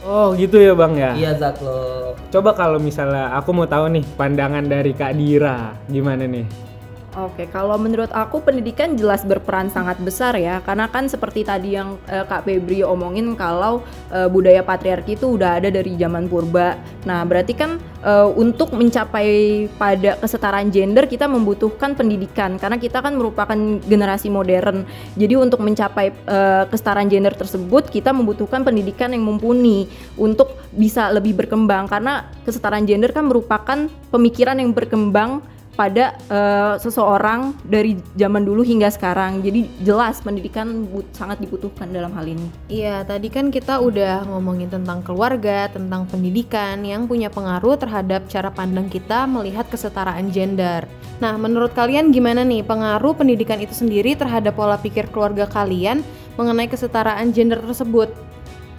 Oh 0.00 0.32
gitu 0.34 0.56
ya 0.58 0.72
bang 0.74 0.92
ya. 0.96 1.12
Iya 1.14 1.32
Zaklo. 1.38 2.16
Coba 2.32 2.56
kalau 2.56 2.80
misalnya 2.80 3.36
aku 3.36 3.52
mau 3.52 3.68
tahu 3.68 3.92
nih 3.94 4.04
pandangan 4.16 4.64
dari 4.64 4.96
Kak 4.96 5.12
Dira, 5.14 5.76
gimana 5.86 6.24
nih? 6.24 6.69
Oke, 7.18 7.50
kalau 7.50 7.74
menurut 7.74 8.06
aku 8.14 8.38
pendidikan 8.38 8.94
jelas 8.94 9.26
berperan 9.26 9.66
sangat 9.66 9.98
besar 9.98 10.38
ya, 10.38 10.62
karena 10.62 10.86
kan 10.86 11.10
seperti 11.10 11.42
tadi 11.42 11.74
yang 11.74 11.98
eh, 12.06 12.22
Kak 12.22 12.46
Febri 12.46 12.86
omongin 12.86 13.34
kalau 13.34 13.82
eh, 14.14 14.30
budaya 14.30 14.62
patriarki 14.62 15.18
itu 15.18 15.34
udah 15.34 15.58
ada 15.58 15.74
dari 15.74 15.98
zaman 15.98 16.30
purba. 16.30 16.78
Nah, 17.02 17.26
berarti 17.26 17.58
kan 17.58 17.82
eh, 18.06 18.28
untuk 18.38 18.70
mencapai 18.78 19.66
pada 19.74 20.22
kesetaraan 20.22 20.70
gender 20.70 21.10
kita 21.10 21.26
membutuhkan 21.26 21.98
pendidikan, 21.98 22.62
karena 22.62 22.78
kita 22.78 23.02
kan 23.02 23.18
merupakan 23.18 23.58
generasi 23.82 24.30
modern. 24.30 24.86
Jadi 25.18 25.34
untuk 25.34 25.66
mencapai 25.66 26.14
eh, 26.14 26.64
kesetaraan 26.70 27.10
gender 27.10 27.34
tersebut 27.34 27.90
kita 27.90 28.14
membutuhkan 28.14 28.62
pendidikan 28.62 29.10
yang 29.10 29.26
mumpuni 29.26 29.90
untuk 30.14 30.54
bisa 30.70 31.10
lebih 31.10 31.34
berkembang, 31.34 31.90
karena 31.90 32.30
kesetaraan 32.46 32.86
gender 32.86 33.10
kan 33.10 33.26
merupakan 33.26 33.90
pemikiran 34.14 34.62
yang 34.62 34.70
berkembang 34.70 35.42
pada 35.78 36.12
eh, 36.28 36.74
seseorang 36.76 37.56
dari 37.64 37.96
zaman 38.18 38.44
dulu 38.44 38.60
hingga 38.60 38.90
sekarang. 38.92 39.40
Jadi 39.40 39.70
jelas 39.80 40.20
pendidikan 40.20 40.86
but- 40.90 41.08
sangat 41.16 41.40
dibutuhkan 41.40 41.88
dalam 41.88 42.12
hal 42.12 42.26
ini. 42.26 42.46
Iya, 42.68 43.06
tadi 43.06 43.32
kan 43.32 43.48
kita 43.48 43.80
udah 43.80 44.28
ngomongin 44.28 44.68
tentang 44.68 45.00
keluarga, 45.00 45.70
tentang 45.72 46.04
pendidikan 46.10 46.82
yang 46.84 47.08
punya 47.08 47.32
pengaruh 47.32 47.80
terhadap 47.80 48.28
cara 48.28 48.50
pandang 48.52 48.92
kita 48.92 49.24
melihat 49.24 49.66
kesetaraan 49.72 50.28
gender. 50.28 50.84
Nah, 51.20 51.36
menurut 51.36 51.76
kalian 51.76 52.12
gimana 52.12 52.44
nih 52.44 52.64
pengaruh 52.64 53.12
pendidikan 53.12 53.60
itu 53.60 53.76
sendiri 53.76 54.16
terhadap 54.16 54.56
pola 54.56 54.80
pikir 54.80 55.08
keluarga 55.12 55.44
kalian 55.44 56.00
mengenai 56.40 56.68
kesetaraan 56.68 57.32
gender 57.32 57.60
tersebut? 57.60 58.08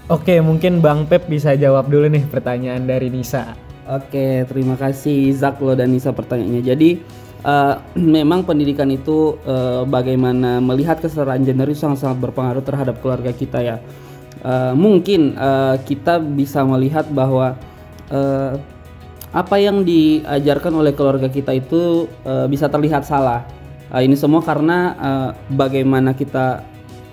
Oke, 0.10 0.41
mungkin 0.41 0.81
Bang 0.81 1.07
Pep 1.07 1.29
bisa 1.29 1.55
jawab 1.55 1.88
dulu 1.88 2.10
nih 2.10 2.25
pertanyaan 2.27 2.83
dari 2.83 3.07
Nisa. 3.07 3.70
Oke, 3.91 4.48
terima 4.48 4.79
kasih 4.79 5.36
Zaklo 5.36 5.75
dan 5.75 5.91
Nisa 5.91 6.15
pertanyaannya. 6.15 6.63
Jadi 6.63 6.89
eh, 7.43 7.75
memang 8.24 8.48
pendidikan 8.48 8.88
itu 8.88 9.36
eh, 9.43 9.83
bagaimana 9.83 10.63
melihat 10.63 11.03
kesetaraan 11.03 11.43
gender 11.43 11.67
itu 11.67 11.83
sangat-sangat 11.83 12.24
berpengaruh 12.24 12.63
terhadap 12.63 13.03
keluarga 13.03 13.36
kita 13.36 13.60
ya. 13.60 13.77
Eh, 14.48 14.74
mungkin 14.79 15.36
eh, 15.36 15.75
kita 15.83 16.24
bisa 16.24 16.63
melihat 16.63 17.03
bahwa 17.12 17.60
eh, 18.07 18.55
apa 19.31 19.55
yang 19.60 19.83
diajarkan 19.83 20.71
oleh 20.71 20.95
keluarga 20.95 21.27
kita 21.27 21.51
itu 21.51 22.07
eh, 22.24 22.48
bisa 22.48 22.71
terlihat 22.71 23.03
salah. 23.03 23.43
Eh, 23.91 24.07
ini 24.07 24.15
semua 24.15 24.39
karena 24.39 24.95
eh, 24.95 25.29
bagaimana 25.51 26.15
kita 26.15 26.63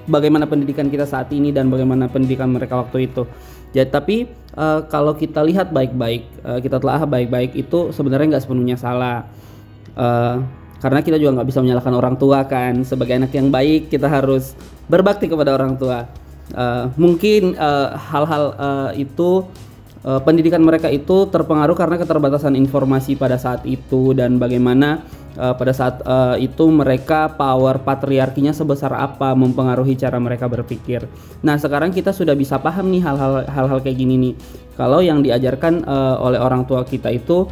bagaimana 0.06 0.46
pendidikan 0.46 0.86
kita 0.86 1.10
saat 1.10 1.26
ini 1.34 1.50
dan 1.50 1.74
bagaimana 1.74 2.06
pendidikan 2.06 2.54
mereka 2.54 2.86
waktu 2.86 3.10
itu. 3.10 3.26
Jadi 3.74 3.90
tapi 3.90 4.16
eh, 4.58 4.80
kalau 4.90 5.14
kita 5.14 5.40
lihat 5.46 5.70
baik-baik, 5.70 6.22
eh, 6.42 6.58
kita 6.58 6.82
telah 6.82 7.06
baik-baik 7.06 7.54
itu 7.54 7.94
sebenarnya 7.94 8.36
nggak 8.36 8.44
sepenuhnya 8.44 8.74
salah. 8.74 9.30
Eh, 9.94 10.36
karena 10.78 11.02
kita 11.02 11.18
juga 11.18 11.38
nggak 11.38 11.48
bisa 11.50 11.62
menyalahkan 11.62 11.94
orang 11.94 12.14
tua 12.18 12.42
kan. 12.46 12.82
Sebagai 12.82 13.14
anak 13.18 13.30
yang 13.34 13.50
baik 13.54 13.90
kita 13.90 14.10
harus 14.10 14.58
berbakti 14.90 15.30
kepada 15.30 15.54
orang 15.54 15.78
tua. 15.78 16.06
Eh, 16.54 16.84
mungkin 16.98 17.54
eh, 17.54 17.88
hal-hal 17.94 18.44
eh, 18.56 18.90
itu 19.06 19.46
eh, 20.02 20.20
pendidikan 20.22 20.62
mereka 20.62 20.88
itu 20.88 21.28
terpengaruh 21.28 21.76
karena 21.78 22.00
keterbatasan 22.00 22.56
informasi 22.58 23.14
pada 23.14 23.36
saat 23.36 23.62
itu 23.68 24.16
dan 24.16 24.40
bagaimana 24.40 25.04
eh, 25.36 25.54
pada 25.54 25.72
saat 25.76 26.00
eh, 26.00 26.48
itu 26.48 26.64
mereka 26.72 27.28
power 27.34 27.82
patriarkinya 27.84 28.56
sebesar 28.56 28.94
apa 28.96 29.36
mempengaruhi 29.36 29.98
cara 29.98 30.16
mereka 30.16 30.48
berpikir. 30.48 31.04
Nah 31.44 31.60
sekarang 31.60 31.92
kita 31.92 32.14
sudah 32.14 32.32
bisa 32.32 32.56
paham 32.56 32.88
nih 32.88 33.02
hal-hal 33.04 33.44
hal-hal 33.44 33.78
kayak 33.84 33.98
gini 33.98 34.14
nih. 34.16 34.34
Kalau 34.78 35.02
yang 35.02 35.20
diajarkan 35.20 35.84
eh, 35.84 36.16
oleh 36.22 36.40
orang 36.40 36.64
tua 36.64 36.86
kita 36.86 37.10
itu 37.12 37.44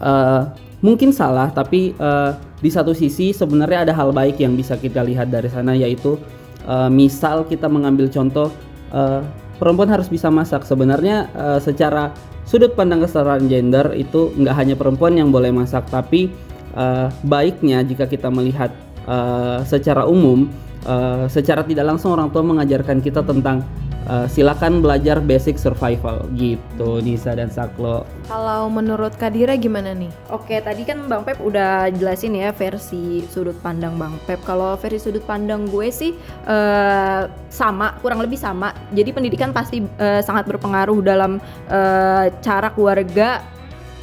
eh, 0.00 0.42
mungkin 0.80 1.10
salah, 1.12 1.50
tapi 1.50 1.92
eh, 1.92 2.30
di 2.56 2.70
satu 2.72 2.96
sisi 2.96 3.36
sebenarnya 3.36 3.90
ada 3.90 3.92
hal 3.92 4.16
baik 4.16 4.40
yang 4.40 4.56
bisa 4.56 4.80
kita 4.80 5.04
lihat 5.04 5.28
dari 5.28 5.50
sana 5.52 5.76
yaitu 5.76 6.16
eh, 6.64 6.88
misal 6.88 7.44
kita 7.44 7.68
mengambil 7.68 8.08
contoh 8.08 8.48
eh, 8.94 9.20
perempuan 9.60 9.88
harus 9.88 10.08
bisa 10.08 10.28
masak. 10.32 10.64
Sebenarnya 10.64 11.28
eh, 11.32 11.60
secara 11.60 12.12
sudut 12.46 12.78
pandang 12.78 13.02
kesetaraan 13.02 13.50
gender 13.50 13.90
itu 13.98 14.30
nggak 14.38 14.54
hanya 14.54 14.74
perempuan 14.78 15.18
yang 15.18 15.34
boleh 15.34 15.50
masak, 15.50 15.90
tapi 15.90 16.30
eh, 16.76 17.08
baiknya 17.24 17.80
jika 17.82 18.04
kita 18.04 18.28
melihat 18.28 18.70
eh, 19.08 19.64
secara 19.64 20.04
umum, 20.04 20.46
eh, 20.84 21.24
secara 21.32 21.64
tidak 21.64 21.96
langsung 21.96 22.12
orang 22.12 22.28
tua 22.28 22.44
mengajarkan 22.44 23.00
kita 23.00 23.24
tentang 23.24 23.64
eh, 24.06 24.26
silakan 24.30 24.84
belajar 24.84 25.18
basic 25.18 25.58
survival 25.58 26.28
gitu, 26.38 27.02
Nisa 27.02 27.34
dan 27.34 27.50
Saklo. 27.50 28.06
Kalau 28.30 28.70
menurut 28.70 29.14
Kadira 29.18 29.58
gimana 29.58 29.94
nih? 29.94 30.10
Oke, 30.30 30.58
tadi 30.62 30.86
kan 30.86 31.10
Bang 31.10 31.26
Pep 31.26 31.38
udah 31.42 31.90
jelasin 31.90 32.38
ya 32.38 32.50
versi 32.54 33.22
sudut 33.30 33.54
pandang 33.62 33.98
Bang 33.98 34.14
Pep. 34.26 34.42
Kalau 34.46 34.78
versi 34.78 34.98
sudut 35.10 35.22
pandang 35.26 35.66
gue 35.66 35.90
sih 35.90 36.14
eh, 36.46 37.22
sama, 37.50 37.98
kurang 38.02 38.22
lebih 38.22 38.38
sama. 38.38 38.70
Jadi 38.94 39.10
pendidikan 39.10 39.50
pasti 39.50 39.82
eh, 39.82 40.22
sangat 40.22 40.46
berpengaruh 40.46 41.02
dalam 41.02 41.42
eh, 41.66 42.30
cara 42.42 42.70
keluarga 42.70 43.55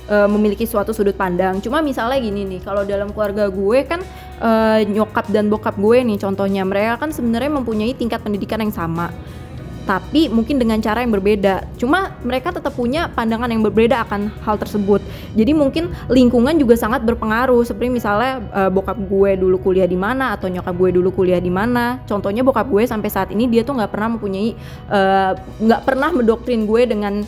eh, 0.10 0.28
memiliki 0.28 0.68
suatu 0.68 0.92
sudut 0.92 1.16
pandang. 1.16 1.60
Cuma 1.64 1.80
misalnya 1.80 2.20
gini 2.20 2.48
nih, 2.48 2.62
kalau 2.64 2.84
dalam 2.84 3.12
keluarga 3.12 3.48
gue 3.48 3.80
kan 3.88 4.02
eh, 4.42 4.80
nyokap 4.88 5.30
dan 5.32 5.48
bokap 5.48 5.76
gue 5.80 5.98
nih 6.04 6.18
contohnya 6.20 6.64
mereka 6.68 7.00
kan 7.04 7.10
sebenarnya 7.12 7.52
mempunyai 7.52 7.94
tingkat 7.96 8.20
pendidikan 8.24 8.60
yang 8.60 8.74
sama 8.74 9.12
tapi 9.84 10.32
mungkin 10.32 10.60
dengan 10.60 10.80
cara 10.80 11.04
yang 11.04 11.12
berbeda. 11.12 11.68
Cuma 11.76 12.16
mereka 12.24 12.56
tetap 12.56 12.72
punya 12.72 13.12
pandangan 13.12 13.52
yang 13.52 13.60
berbeda 13.60 14.00
akan 14.08 14.32
hal 14.44 14.56
tersebut. 14.56 15.04
Jadi 15.36 15.52
mungkin 15.52 15.92
lingkungan 16.08 16.56
juga 16.56 16.80
sangat 16.80 17.04
berpengaruh. 17.04 17.68
Seperti 17.68 17.92
misalnya 17.92 18.40
eh, 18.56 18.72
bokap 18.72 18.96
gue 18.96 19.32
dulu 19.36 19.60
kuliah 19.60 19.88
di 19.88 20.00
mana 20.00 20.32
atau 20.32 20.48
nyokap 20.48 20.72
gue 20.72 20.90
dulu 20.96 21.12
kuliah 21.12 21.44
di 21.44 21.52
mana. 21.52 22.00
Contohnya 22.08 22.48
bokap 22.48 22.68
gue 22.72 22.84
sampai 22.88 23.10
saat 23.12 23.30
ini 23.36 23.52
dia 23.52 23.68
tuh 23.68 23.76
nggak 23.76 23.92
pernah 23.92 24.16
mempunyai 24.16 24.56
nggak 25.60 25.82
pernah 25.84 26.10
mendoktrin 26.16 26.64
gue 26.64 26.82
dengan 26.88 27.24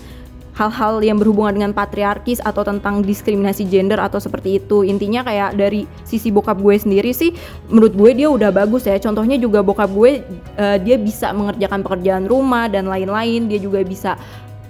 hal-hal 0.55 1.03
yang 1.03 1.19
berhubungan 1.19 1.53
dengan 1.59 1.71
patriarkis 1.75 2.39
atau 2.39 2.63
tentang 2.63 3.03
diskriminasi 3.03 3.67
gender 3.67 3.99
atau 3.99 4.23
seperti 4.23 4.63
itu. 4.63 4.87
Intinya 4.87 5.21
kayak 5.27 5.59
dari 5.59 5.83
sisi 6.07 6.31
bokap 6.31 6.57
gue 6.63 6.75
sendiri 6.79 7.11
sih 7.11 7.35
menurut 7.67 7.93
gue 7.93 8.11
dia 8.15 8.27
udah 8.31 8.49
bagus 8.55 8.87
ya. 8.87 8.95
Contohnya 8.97 9.35
juga 9.35 9.59
bokap 9.59 9.91
gue 9.91 10.23
eh, 10.55 10.77
dia 10.79 10.95
bisa 10.95 11.35
mengerjakan 11.35 11.83
pekerjaan 11.83 12.25
rumah 12.25 12.71
dan 12.71 12.87
lain-lain. 12.87 13.51
Dia 13.51 13.59
juga 13.59 13.83
bisa 13.83 14.15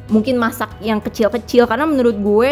mungkin 0.09 0.41
masak 0.41 0.73
yang 0.81 0.97
kecil-kecil. 0.97 1.69
Karena 1.69 1.85
menurut 1.85 2.17
gue 2.17 2.49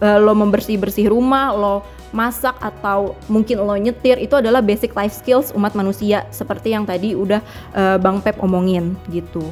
eh, 0.00 0.18
lo 0.18 0.32
membersih-bersih 0.32 1.12
rumah 1.12 1.52
lo 1.52 1.84
masak 2.10 2.58
atau 2.58 3.14
mungkin 3.30 3.62
lo 3.62 3.76
nyetir 3.78 4.18
itu 4.18 4.34
adalah 4.34 4.58
basic 4.58 4.96
life 4.96 5.12
skills 5.12 5.52
umat 5.52 5.76
manusia. 5.76 6.24
Seperti 6.32 6.72
yang 6.72 6.88
tadi 6.88 7.12
udah 7.12 7.44
eh, 7.76 7.96
Bang 8.00 8.24
Pep 8.24 8.40
omongin 8.40 8.96
gitu. 9.12 9.44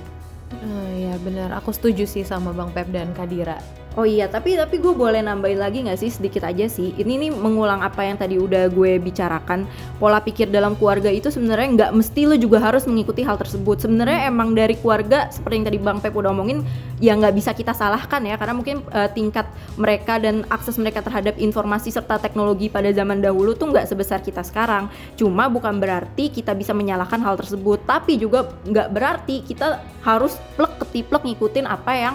Ah, 0.58 0.90
ya 0.90 1.14
benar, 1.22 1.54
aku 1.54 1.70
setuju 1.70 2.02
sih 2.02 2.26
sama 2.26 2.50
Bang 2.50 2.74
Pep 2.74 2.90
dan 2.90 3.14
Kadira. 3.14 3.62
Oh 3.98 4.06
iya, 4.06 4.30
tapi 4.30 4.54
tapi 4.54 4.78
gue 4.78 4.94
boleh 4.94 5.18
nambahin 5.26 5.58
lagi 5.58 5.82
nggak 5.82 5.98
sih 5.98 6.06
sedikit 6.06 6.46
aja 6.46 6.70
sih. 6.70 6.94
Ini 6.94 7.18
nih 7.18 7.30
mengulang 7.34 7.82
apa 7.82 8.06
yang 8.06 8.14
tadi 8.14 8.38
udah 8.38 8.70
gue 8.70 8.94
bicarakan. 9.02 9.66
Pola 9.98 10.22
pikir 10.22 10.54
dalam 10.54 10.78
keluarga 10.78 11.10
itu 11.10 11.34
sebenarnya 11.34 11.66
nggak 11.74 11.90
mesti 11.98 12.30
lo 12.30 12.38
juga 12.38 12.62
harus 12.62 12.86
mengikuti 12.86 13.26
hal 13.26 13.34
tersebut. 13.34 13.82
Sebenarnya 13.82 14.30
emang 14.30 14.54
dari 14.54 14.78
keluarga 14.78 15.26
seperti 15.34 15.54
yang 15.58 15.66
tadi 15.66 15.78
Bang 15.82 15.98
Pep 15.98 16.14
udah 16.14 16.30
omongin, 16.30 16.62
ya 17.02 17.18
nggak 17.18 17.34
bisa 17.42 17.50
kita 17.50 17.74
salahkan 17.74 18.22
ya 18.22 18.38
karena 18.38 18.54
mungkin 18.54 18.86
eh, 18.86 19.10
tingkat 19.10 19.50
mereka 19.74 20.22
dan 20.22 20.46
akses 20.46 20.78
mereka 20.78 21.02
terhadap 21.02 21.34
informasi 21.34 21.90
serta 21.90 22.22
teknologi 22.22 22.70
pada 22.70 22.94
zaman 22.94 23.18
dahulu 23.18 23.58
tuh 23.58 23.74
nggak 23.74 23.90
sebesar 23.90 24.22
kita 24.22 24.46
sekarang. 24.46 24.86
Cuma 25.18 25.50
bukan 25.50 25.74
berarti 25.82 26.30
kita 26.30 26.54
bisa 26.54 26.70
menyalahkan 26.70 27.18
hal 27.18 27.34
tersebut, 27.34 27.82
tapi 27.82 28.14
juga 28.14 28.46
nggak 28.62 28.94
berarti 28.94 29.42
kita 29.42 29.82
harus 30.06 30.38
plek 30.54 30.86
ketiplek 30.86 31.26
ngikutin 31.26 31.66
apa 31.66 31.92
yang 31.98 32.14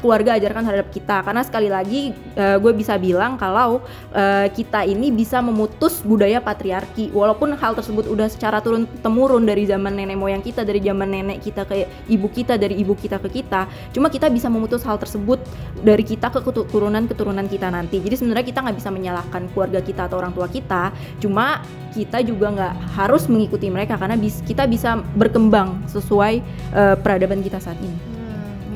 keluarga 0.00 0.40
ajarkan 0.40 0.64
terhadap 0.66 0.88
kita. 0.90 1.22
Karena 1.22 1.42
sekali 1.44 1.68
lagi 1.68 2.16
eh, 2.34 2.56
gue 2.56 2.72
bisa 2.74 2.96
bilang 2.96 3.36
kalau 3.36 3.84
eh, 4.10 4.48
kita 4.50 4.82
ini 4.88 5.12
bisa 5.12 5.38
memutus 5.44 6.02
budaya 6.02 6.40
patriarki. 6.40 7.12
Walaupun 7.12 7.54
hal 7.54 7.76
tersebut 7.76 8.08
udah 8.08 8.26
secara 8.32 8.58
turun 8.64 8.88
temurun 9.04 9.44
dari 9.44 9.68
zaman 9.68 9.94
nenek 9.94 10.16
moyang 10.16 10.42
kita 10.42 10.64
dari 10.64 10.80
zaman 10.80 11.12
nenek 11.12 11.38
kita 11.44 11.68
ke 11.68 11.86
ibu 12.08 12.26
kita 12.32 12.56
dari 12.56 12.80
ibu 12.80 12.96
kita 12.96 13.20
ke 13.20 13.28
kita 13.30 13.68
cuma 13.92 14.08
kita 14.08 14.32
bisa 14.32 14.48
memutus 14.48 14.82
hal 14.82 14.96
tersebut 14.96 15.38
dari 15.84 16.02
kita 16.02 16.32
ke 16.32 16.40
keturunan 16.40 17.04
keturunan 17.06 17.46
kita 17.46 17.68
nanti. 17.68 18.00
Jadi 18.00 18.16
sebenarnya 18.16 18.46
kita 18.48 18.60
nggak 18.64 18.76
bisa 18.80 18.90
menyalahkan 18.90 19.42
keluarga 19.52 19.80
kita 19.84 20.08
atau 20.08 20.18
orang 20.18 20.32
tua 20.32 20.48
kita 20.48 20.90
cuma 21.20 21.60
kita 21.90 22.22
juga 22.22 22.54
nggak 22.54 22.74
harus 22.94 23.26
mengikuti 23.26 23.66
mereka 23.66 23.98
karena 23.98 24.14
kita 24.20 24.64
bisa 24.70 25.02
berkembang 25.18 25.82
sesuai 25.90 26.34
eh, 26.74 26.96
peradaban 27.02 27.42
kita 27.42 27.58
saat 27.58 27.78
ini 27.82 28.19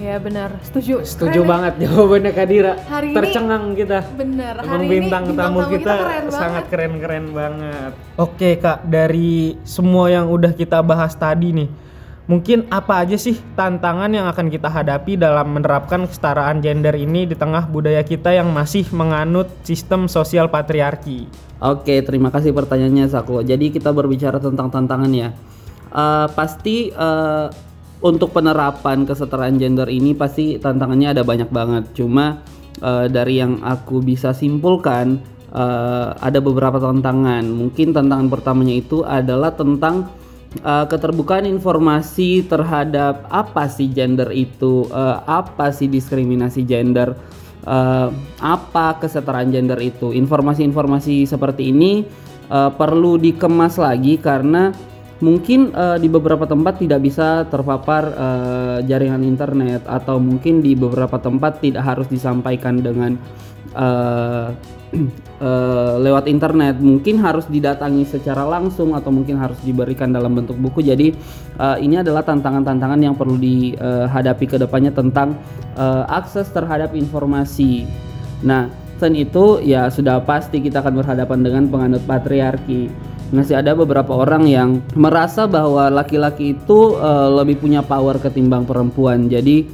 Hmm, 0.05 0.13
ya 0.13 0.21
benar, 0.21 0.51
setuju. 0.61 1.01
Setuju 1.01 1.41
Keren 1.41 1.49
ya. 1.49 1.53
banget 1.57 1.73
jawabannya 1.89 2.33
Kadira. 2.37 2.73
Hari 2.77 3.07
ini- 3.09 3.17
Tercengang 3.17 3.65
kita. 3.73 3.99
Bener, 4.13 4.55
Emang 4.61 4.69
hari 4.69 4.87
bintang 4.87 5.25
ini 5.25 5.33
tamu 5.33 5.61
kita, 5.65 5.95
keren 5.97 6.25
sangat 6.29 6.65
keren-keren 6.69 7.25
banget. 7.33 7.93
Oke 8.21 8.61
kak, 8.61 8.85
dari 8.85 9.57
semua 9.65 10.13
yang 10.13 10.29
udah 10.29 10.53
kita 10.53 10.85
bahas 10.85 11.17
tadi 11.17 11.57
nih, 11.57 11.69
mungkin 12.29 12.69
apa 12.69 13.01
aja 13.01 13.17
sih 13.17 13.41
tantangan 13.57 14.13
yang 14.13 14.29
akan 14.29 14.53
kita 14.53 14.69
hadapi 14.69 15.17
dalam 15.17 15.57
menerapkan 15.57 16.05
kesetaraan 16.05 16.61
gender 16.61 16.93
ini 16.93 17.25
di 17.25 17.33
tengah 17.33 17.65
budaya 17.65 18.05
kita 18.05 18.37
yang 18.37 18.53
masih 18.53 18.85
menganut 18.93 19.49
sistem 19.65 20.05
sosial 20.05 20.53
patriarki? 20.53 21.33
Oke, 21.65 22.05
terima 22.05 22.29
kasih 22.29 22.53
pertanyaannya 22.53 23.09
Saklo. 23.09 23.41
Jadi 23.41 23.73
kita 23.73 23.89
berbicara 23.89 24.37
tentang 24.37 24.69
tantangan 24.69 25.09
ya. 25.09 25.33
Eh, 25.89 26.27
pasti 26.37 26.93
eh, 26.93 27.47
untuk 28.05 28.37
penerapan 28.37 29.09
kesetaraan 29.09 29.57
gender 29.57 29.89
ini 29.89 30.13
pasti 30.13 30.61
tantangannya 30.61 31.17
ada 31.17 31.25
banyak 31.25 31.49
banget. 31.49 31.85
Cuma 31.97 32.45
eh, 32.85 33.09
dari 33.09 33.41
yang 33.41 33.65
aku 33.65 34.05
bisa 34.05 34.37
simpulkan 34.37 35.25
eh, 35.49 36.09
ada 36.13 36.39
beberapa 36.45 36.77
tantangan. 36.77 37.49
Mungkin 37.49 37.97
tantangan 37.97 38.29
pertamanya 38.29 38.77
itu 38.77 39.01
adalah 39.09 39.57
tentang 39.57 40.13
eh, 40.61 40.85
keterbukaan 40.85 41.49
informasi 41.49 42.45
terhadap 42.45 43.25
apa 43.33 43.73
sih 43.73 43.89
gender 43.89 44.29
itu, 44.37 44.85
eh, 44.93 45.17
apa 45.25 45.73
sih 45.73 45.89
diskriminasi 45.89 46.61
gender. 46.69 47.17
eh, 47.65 48.09
apa 48.45 49.01
kesetaraan 49.01 49.49
gender 49.49 49.81
itu. 49.81 50.13
Informasi-informasi 50.13 51.25
seperti 51.25 51.73
ini 51.73 52.05
eh, 52.53 52.71
perlu 52.77 53.17
dikemas 53.17 53.81
lagi 53.81 54.21
karena 54.21 54.93
mungkin 55.25 55.73
eh, 55.73 55.97
di 55.97 56.09
beberapa 56.13 56.45
tempat 56.45 56.85
tidak 56.85 57.01
bisa 57.01 57.49
terpapar 57.49 58.03
eh, 58.13 58.79
jaringan 58.85 59.25
internet 59.25 59.89
atau 59.89 60.21
mungkin 60.21 60.61
di 60.61 60.77
beberapa 60.77 61.17
tempat 61.17 61.65
tidak 61.65 61.81
harus 61.81 62.07
disampaikan 62.13 62.85
dengan 62.85 63.17
eh, 63.73 64.49
eh, 65.49 65.95
lewat 66.05 66.29
internet. 66.29 66.77
Mungkin 66.77 67.25
harus 67.25 67.49
didatangi 67.49 68.05
secara 68.05 68.45
langsung 68.45 68.93
atau 68.93 69.09
mungkin 69.09 69.41
harus 69.41 69.57
diberikan 69.65 70.13
dalam 70.13 70.37
bentuk 70.37 70.61
buku. 70.61 70.85
Jadi 70.85 71.17
eh, 71.57 71.77
ini 71.81 72.05
adalah 72.05 72.21
tantangan-tantangan 72.21 73.01
yang 73.01 73.17
perlu 73.17 73.41
dihadapi 73.41 74.45
ke 74.45 74.57
depannya 74.61 74.93
tentang 74.93 75.41
eh, 75.81 76.05
akses 76.13 76.53
terhadap 76.53 76.93
informasi. 76.93 77.89
Nah 78.45 78.69
selain 79.01 79.27
itu 79.27 79.59
ya 79.65 79.91
sudah 79.91 80.23
pasti 80.23 80.63
kita 80.63 80.79
akan 80.79 81.03
berhadapan 81.03 81.39
dengan 81.43 81.65
penganut 81.67 82.03
patriarki 82.07 83.14
masih 83.35 83.59
ada 83.59 83.75
beberapa 83.75 84.15
orang 84.15 84.47
yang 84.47 84.79
merasa 84.95 85.51
bahwa 85.51 85.91
laki-laki 85.91 86.55
itu 86.55 86.95
eh, 86.97 87.29
lebih 87.43 87.59
punya 87.59 87.83
power 87.83 88.23
ketimbang 88.23 88.65
perempuan 88.65 89.27
jadi 89.27 89.67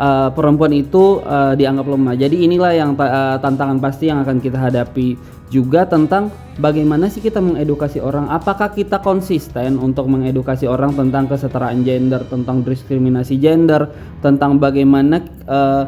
uh, 0.00 0.30
perempuan 0.36 0.72
itu 0.72 1.20
uh, 1.20 1.52
dianggap 1.52 1.84
lemah. 1.84 2.14
Jadi 2.16 2.48
inilah 2.48 2.72
yang 2.72 2.96
ta- 2.96 3.12
uh, 3.12 3.36
tantangan 3.38 3.78
pasti 3.78 4.08
yang 4.08 4.24
akan 4.24 4.40
kita 4.40 4.56
hadapi 4.56 5.36
juga 5.48 5.88
tentang 5.88 6.28
bagaimana 6.60 7.08
sih 7.08 7.24
kita 7.24 7.40
mengedukasi 7.40 8.00
orang. 8.00 8.28
Apakah 8.28 8.72
kita 8.72 9.00
konsisten 9.00 9.80
untuk 9.80 10.08
mengedukasi 10.08 10.68
orang 10.68 10.92
tentang 10.92 11.28
kesetaraan 11.28 11.84
gender, 11.84 12.24
tentang 12.28 12.60
diskriminasi 12.64 13.40
gender, 13.40 13.88
tentang 14.20 14.60
bagaimana 14.60 15.24
uh, 15.48 15.84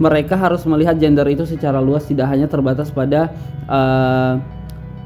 mereka 0.00 0.40
harus 0.40 0.64
melihat 0.64 0.96
gender 0.96 1.28
itu 1.28 1.44
secara 1.44 1.78
luas 1.78 2.08
tidak 2.08 2.32
hanya 2.32 2.48
terbatas 2.48 2.88
pada 2.88 3.28
uh, 3.68 4.40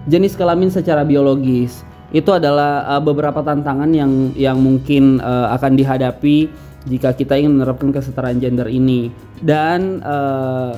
jenis 0.07 0.38
kelamin 0.38 0.71
secara 0.71 1.03
biologis. 1.03 1.83
Itu 2.14 2.35
adalah 2.35 2.87
uh, 2.87 3.03
beberapa 3.03 3.42
tantangan 3.42 3.90
yang 3.90 4.33
yang 4.38 4.59
mungkin 4.62 5.19
uh, 5.19 5.51
akan 5.53 5.75
dihadapi 5.75 6.66
jika 6.87 7.12
kita 7.12 7.35
ingin 7.37 7.59
menerapkan 7.59 7.90
kesetaraan 7.90 8.38
gender 8.38 8.71
ini 8.71 9.11
dan 9.42 10.01
eh, 10.01 10.73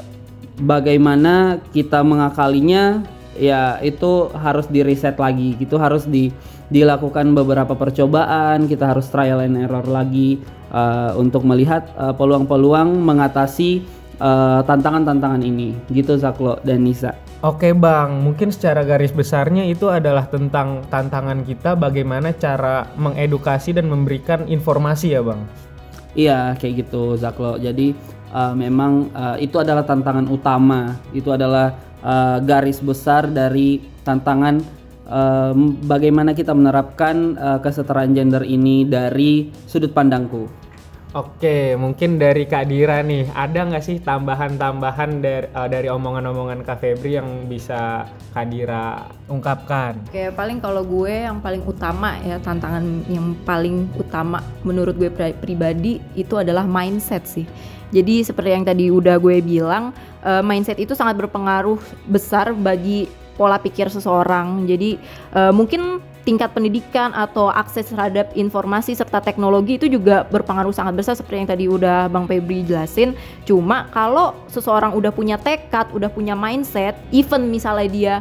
bagaimana 0.65 1.61
kita 1.71 2.01
mengakalinya 2.01 3.05
ya 3.39 3.79
itu 3.85 4.33
harus 4.35 4.67
di 4.67 4.83
reset 4.83 5.15
lagi 5.21 5.55
gitu 5.61 5.79
harus 5.79 6.09
di 6.09 6.33
dilakukan 6.73 7.33
beberapa 7.37 7.77
percobaan 7.77 8.67
kita 8.67 8.91
harus 8.91 9.07
trial 9.13 9.45
and 9.45 9.61
error 9.69 9.85
lagi 9.85 10.41
eh, 10.73 11.13
untuk 11.15 11.45
melihat 11.45 11.87
peluang-peluang 12.17 12.99
mengatasi 13.05 13.85
eh, 14.19 14.61
tantangan-tantangan 14.67 15.43
ini 15.43 15.75
gitu 15.91 16.19
Zaklo 16.19 16.59
dan 16.67 16.83
Nisa 16.85 17.15
Oke 17.39 17.71
bang, 17.71 18.19
mungkin 18.19 18.51
secara 18.51 18.83
garis 18.83 19.15
besarnya 19.15 19.63
itu 19.63 19.87
adalah 19.87 20.27
tentang 20.27 20.83
tantangan 20.91 21.47
kita 21.47 21.79
bagaimana 21.79 22.35
cara 22.35 22.91
mengedukasi 22.99 23.79
dan 23.79 23.87
memberikan 23.87 24.43
informasi 24.51 25.15
ya 25.15 25.23
bang. 25.23 25.47
Iya 26.19 26.59
kayak 26.59 26.83
gitu 26.83 27.15
Zaklo. 27.15 27.55
Jadi 27.63 27.95
uh, 28.35 28.59
memang 28.59 29.15
uh, 29.15 29.39
itu 29.39 29.55
adalah 29.55 29.87
tantangan 29.87 30.27
utama. 30.27 30.99
Itu 31.15 31.31
adalah 31.31 31.79
uh, 32.03 32.43
garis 32.43 32.83
besar 32.83 33.31
dari 33.31 33.87
tantangan 34.03 34.59
uh, 35.07 35.55
bagaimana 35.87 36.35
kita 36.35 36.51
menerapkan 36.51 37.39
uh, 37.39 37.59
kesetaraan 37.63 38.19
gender 38.19 38.43
ini 38.43 38.83
dari 38.83 39.55
sudut 39.71 39.95
pandangku. 39.95 40.51
Oke, 41.19 41.75
mungkin 41.75 42.15
dari 42.15 42.47
Kak 42.47 42.71
Dira 42.71 43.03
nih, 43.03 43.27
ada 43.35 43.67
nggak 43.67 43.83
sih 43.83 43.99
tambahan-tambahan 43.99 45.19
dari, 45.19 45.51
eh, 45.51 45.67
dari 45.67 45.91
omongan-omongan 45.91 46.63
Kak 46.63 46.79
Febri 46.79 47.19
yang 47.19 47.51
bisa 47.51 48.07
Kak 48.31 48.47
Dira 48.47 49.03
ungkapkan? 49.27 49.99
Oke, 50.07 50.31
paling 50.31 50.63
kalau 50.63 50.87
gue 50.87 51.27
yang 51.27 51.43
paling 51.43 51.67
utama 51.67 52.15
ya 52.23 52.39
tantangan 52.39 53.03
yang 53.11 53.35
paling 53.43 53.91
utama 53.99 54.47
menurut 54.63 54.95
gue 54.95 55.11
pri- 55.11 55.35
pribadi 55.35 55.99
itu 56.15 56.39
adalah 56.39 56.63
mindset 56.63 57.27
sih. 57.27 57.51
Jadi 57.91 58.23
seperti 58.23 58.55
yang 58.55 58.63
tadi 58.63 58.87
udah 58.87 59.19
gue 59.19 59.43
bilang, 59.43 59.91
eh, 60.23 60.43
mindset 60.47 60.79
itu 60.79 60.95
sangat 60.95 61.19
berpengaruh 61.19 61.83
besar 62.07 62.55
bagi 62.55 63.11
pola 63.35 63.59
pikir 63.59 63.91
seseorang. 63.91 64.71
Jadi 64.71 64.95
eh, 65.35 65.51
mungkin 65.51 65.99
tingkat 66.29 66.53
pendidikan 66.53 67.17
atau 67.17 67.49
akses 67.49 67.89
terhadap 67.89 68.37
informasi 68.37 68.93
serta 68.93 69.25
teknologi 69.25 69.81
itu 69.81 69.89
juga 69.89 70.29
berpengaruh 70.29 70.77
sangat 70.77 71.01
besar 71.01 71.17
seperti 71.17 71.41
yang 71.41 71.49
tadi 71.49 71.65
udah 71.73 72.13
Bang 72.13 72.29
Febri 72.29 72.69
jelasin. 72.69 73.17
Cuma 73.49 73.89
kalau 73.89 74.37
seseorang 74.53 74.93
udah 74.93 75.09
punya 75.09 75.41
tekad, 75.41 75.89
udah 75.89 76.13
punya 76.13 76.37
mindset, 76.37 77.01
even 77.17 77.49
misalnya 77.49 77.89
dia 77.89 78.15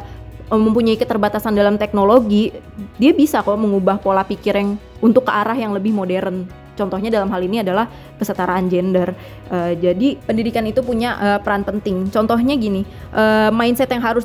eh, 0.48 0.56
mempunyai 0.56 0.96
keterbatasan 0.96 1.52
dalam 1.52 1.76
teknologi, 1.76 2.48
dia 2.96 3.12
bisa 3.12 3.44
kok 3.44 3.60
mengubah 3.60 4.00
pola 4.00 4.24
pikir 4.24 4.56
yang 4.56 4.80
untuk 5.04 5.28
ke 5.28 5.32
arah 5.36 5.60
yang 5.60 5.76
lebih 5.76 5.92
modern. 5.92 6.48
Contohnya 6.78 7.10
dalam 7.10 7.26
hal 7.28 7.42
ini 7.42 7.60
adalah 7.60 7.90
kesetaraan 8.16 8.70
gender. 8.70 9.12
Eh, 9.50 9.76
jadi 9.84 10.16
pendidikan 10.22 10.64
itu 10.64 10.80
punya 10.80 11.18
eh, 11.18 11.38
peran 11.44 11.66
penting. 11.66 12.08
Contohnya 12.08 12.56
gini, 12.56 12.88
eh, 13.12 13.50
mindset 13.50 13.90
yang 13.92 14.00
harus 14.00 14.22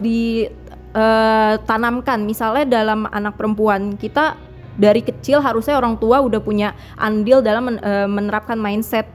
ditanamkan, 0.93 2.21
misalnya 2.21 2.69
dalam 2.69 3.09
anak 3.09 3.33
perempuan 3.33 3.97
kita 3.97 4.37
dari 4.77 5.01
kecil 5.01 5.41
harusnya 5.41 5.77
orang 5.77 5.97
tua 5.97 6.21
udah 6.21 6.37
punya 6.37 6.77
andil 6.97 7.41
dalam 7.41 7.73
men- 7.73 7.81
eh, 7.81 8.05
menerapkan 8.05 8.57
mindset 8.57 9.09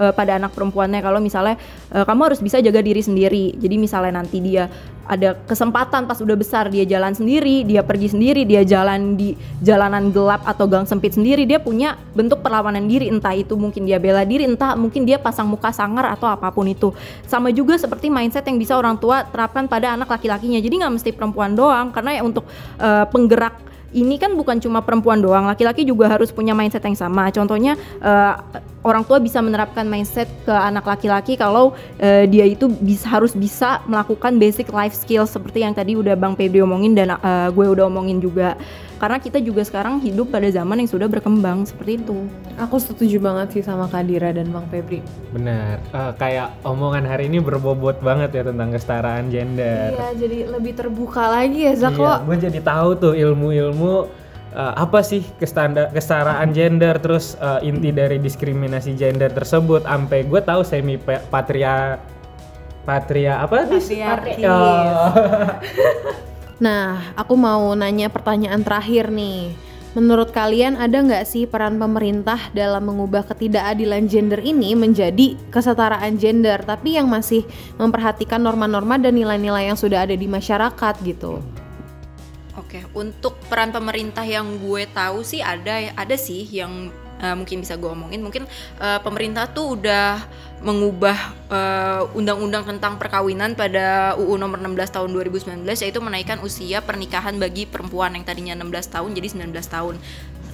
eh, 0.00 0.12
pada 0.16 0.40
anak 0.40 0.56
perempuannya. 0.56 1.04
Kalau 1.04 1.20
misalnya 1.20 1.60
kamu 1.92 2.20
harus 2.32 2.40
bisa 2.40 2.60
jaga 2.64 2.80
diri 2.80 3.04
sendiri. 3.04 3.56
Jadi 3.60 3.76
misalnya 3.76 4.24
nanti 4.24 4.40
dia 4.40 4.72
ada 5.08 5.34
kesempatan 5.48 6.04
pas 6.04 6.20
udah 6.20 6.36
besar 6.36 6.68
dia 6.68 6.84
jalan 6.84 7.16
sendiri 7.16 7.64
dia 7.64 7.80
pergi 7.80 8.12
sendiri 8.12 8.44
dia 8.44 8.60
jalan 8.60 9.16
di 9.16 9.32
jalanan 9.64 10.12
gelap 10.12 10.44
atau 10.44 10.68
gang 10.68 10.84
sempit 10.84 11.16
sendiri 11.16 11.48
dia 11.48 11.56
punya 11.56 11.96
bentuk 12.12 12.44
perlawanan 12.44 12.84
diri. 12.84 13.08
Entah 13.08 13.32
itu 13.32 13.56
mungkin 13.56 13.88
dia 13.88 13.96
bela 13.96 14.22
diri 14.28 14.44
entah 14.44 14.76
mungkin 14.76 15.08
dia 15.08 15.16
pasang 15.16 15.48
muka 15.48 15.72
sangar 15.72 16.12
atau 16.12 16.28
apa 16.28 16.52
pun 16.52 16.68
itu. 16.68 16.92
Sama 17.24 17.48
juga 17.48 17.80
seperti 17.80 18.12
mindset 18.12 18.44
yang 18.44 18.60
bisa 18.60 18.76
orang 18.76 19.00
tua 19.00 19.24
terapkan 19.24 19.64
pada 19.64 19.96
anak 19.96 20.12
laki-lakinya. 20.12 20.60
Jadi 20.60 20.74
nggak 20.84 20.92
mesti 21.00 21.10
perempuan 21.16 21.56
doang 21.56 21.88
karena 21.88 22.20
ya 22.20 22.22
untuk 22.22 22.44
eh, 22.76 23.06
penggerak 23.08 23.68
ini 23.88 24.20
kan 24.20 24.36
bukan 24.36 24.60
cuma 24.60 24.84
perempuan 24.84 25.16
doang, 25.16 25.48
laki-laki 25.48 25.80
juga 25.80 26.12
harus 26.12 26.28
punya 26.28 26.52
mindset 26.52 26.84
yang 26.84 26.98
sama. 26.98 27.32
Contohnya 27.32 27.72
eh, 28.04 28.34
orang 28.86 29.02
tua 29.02 29.18
bisa 29.18 29.42
menerapkan 29.42 29.84
mindset 29.86 30.30
ke 30.46 30.54
anak 30.54 30.86
laki-laki 30.86 31.34
kalau 31.34 31.74
eh, 31.98 32.30
dia 32.30 32.46
itu 32.46 32.70
bisa 32.70 33.10
harus 33.10 33.34
bisa 33.34 33.82
melakukan 33.90 34.38
basic 34.38 34.70
life 34.70 34.94
skills 34.94 35.34
seperti 35.34 35.66
yang 35.66 35.74
tadi 35.74 35.98
udah 35.98 36.14
Bang 36.14 36.38
Febri 36.38 36.62
omongin 36.62 36.94
dan 36.94 37.18
eh, 37.18 37.48
gue 37.50 37.66
udah 37.66 37.90
omongin 37.90 38.22
juga. 38.22 38.54
Karena 38.98 39.22
kita 39.22 39.38
juga 39.38 39.62
sekarang 39.62 40.02
hidup 40.02 40.34
pada 40.34 40.50
zaman 40.50 40.82
yang 40.82 40.90
sudah 40.90 41.06
berkembang 41.06 41.62
seperti 41.62 42.02
itu. 42.02 42.26
Aku 42.58 42.82
setuju 42.82 43.22
banget 43.22 43.54
sih 43.54 43.62
sama 43.62 43.86
Kadira 43.86 44.34
dan 44.34 44.50
Bang 44.50 44.66
Febri. 44.74 45.06
Benar, 45.30 45.78
Eh, 45.94 46.12
kayak 46.18 46.58
omongan 46.66 47.06
hari 47.06 47.30
ini 47.30 47.38
berbobot 47.38 48.02
banget 48.02 48.34
ya 48.34 48.42
tentang 48.50 48.74
kesetaraan 48.74 49.30
gender. 49.30 49.94
Iya, 49.94 50.08
jadi 50.18 50.38
lebih 50.50 50.72
terbuka 50.74 51.30
lagi 51.30 51.70
ya 51.70 51.74
Zak 51.78 51.94
Iya, 51.94 52.26
gue 52.26 52.36
jadi 52.50 52.60
tahu 52.60 52.90
tuh 52.98 53.14
ilmu-ilmu 53.14 53.94
eh, 54.52 54.74
apa 54.76 55.00
sih 55.04 55.24
kestanda- 55.36 55.90
kesetaraan 55.92 56.50
gender 56.52 56.96
terus 57.00 57.36
eh, 57.40 57.68
inti 57.68 57.90
dari 57.92 58.20
diskriminasi 58.20 58.96
gender 58.96 59.32
tersebut 59.32 59.84
sampai 59.84 60.24
gue 60.24 60.40
tahu 60.40 60.62
semi 60.64 60.96
pa- 60.96 61.24
patria 61.28 61.98
patria 62.88 63.44
apa? 63.44 63.68
Patriarkis. 63.68 64.44
Oh. 64.48 65.12
Nah, 66.58 67.14
aku 67.14 67.38
mau 67.38 67.70
nanya 67.78 68.10
pertanyaan 68.10 68.66
terakhir 68.66 69.14
nih. 69.14 69.54
Menurut 69.94 70.34
kalian 70.34 70.74
ada 70.74 71.00
nggak 71.00 71.22
sih 71.22 71.46
peran 71.46 71.78
pemerintah 71.78 72.50
dalam 72.50 72.82
mengubah 72.82 73.22
ketidakadilan 73.30 74.10
gender 74.10 74.42
ini 74.42 74.74
menjadi 74.74 75.38
kesetaraan 75.54 76.18
gender, 76.18 76.58
tapi 76.66 76.98
yang 76.98 77.06
masih 77.06 77.46
memperhatikan 77.78 78.42
norma-norma 78.42 78.98
dan 78.98 79.14
nilai-nilai 79.14 79.70
yang 79.70 79.78
sudah 79.78 80.02
ada 80.02 80.18
di 80.18 80.26
masyarakat 80.26 80.94
gitu? 81.06 81.38
Oke, 82.58 82.82
untuk 82.90 83.38
peran 83.46 83.70
pemerintah 83.70 84.26
yang 84.26 84.58
gue 84.58 84.82
tahu 84.90 85.22
sih 85.22 85.38
ada 85.38 85.94
ada 85.94 86.16
sih 86.18 86.42
yang 86.50 86.90
eh, 87.22 87.34
mungkin 87.38 87.62
bisa 87.62 87.78
gue 87.78 87.86
omongin. 87.86 88.18
Mungkin 88.18 88.50
eh, 88.82 88.98
pemerintah 89.06 89.46
tuh 89.46 89.78
udah 89.78 90.18
mengubah 90.58 91.18
eh, 91.54 92.02
undang-undang 92.18 92.66
tentang 92.66 92.98
perkawinan 92.98 93.54
pada 93.54 94.18
UU 94.18 94.34
nomor 94.34 94.58
16 94.58 94.74
tahun 94.90 95.08
2019 95.14 95.62
yaitu 95.62 96.02
menaikkan 96.02 96.42
usia 96.42 96.82
pernikahan 96.82 97.38
bagi 97.38 97.62
perempuan 97.62 98.18
yang 98.18 98.26
tadinya 98.26 98.58
16 98.58 98.90
tahun 98.90 99.10
jadi 99.14 99.28
19 99.38 99.54
tahun. 99.70 99.94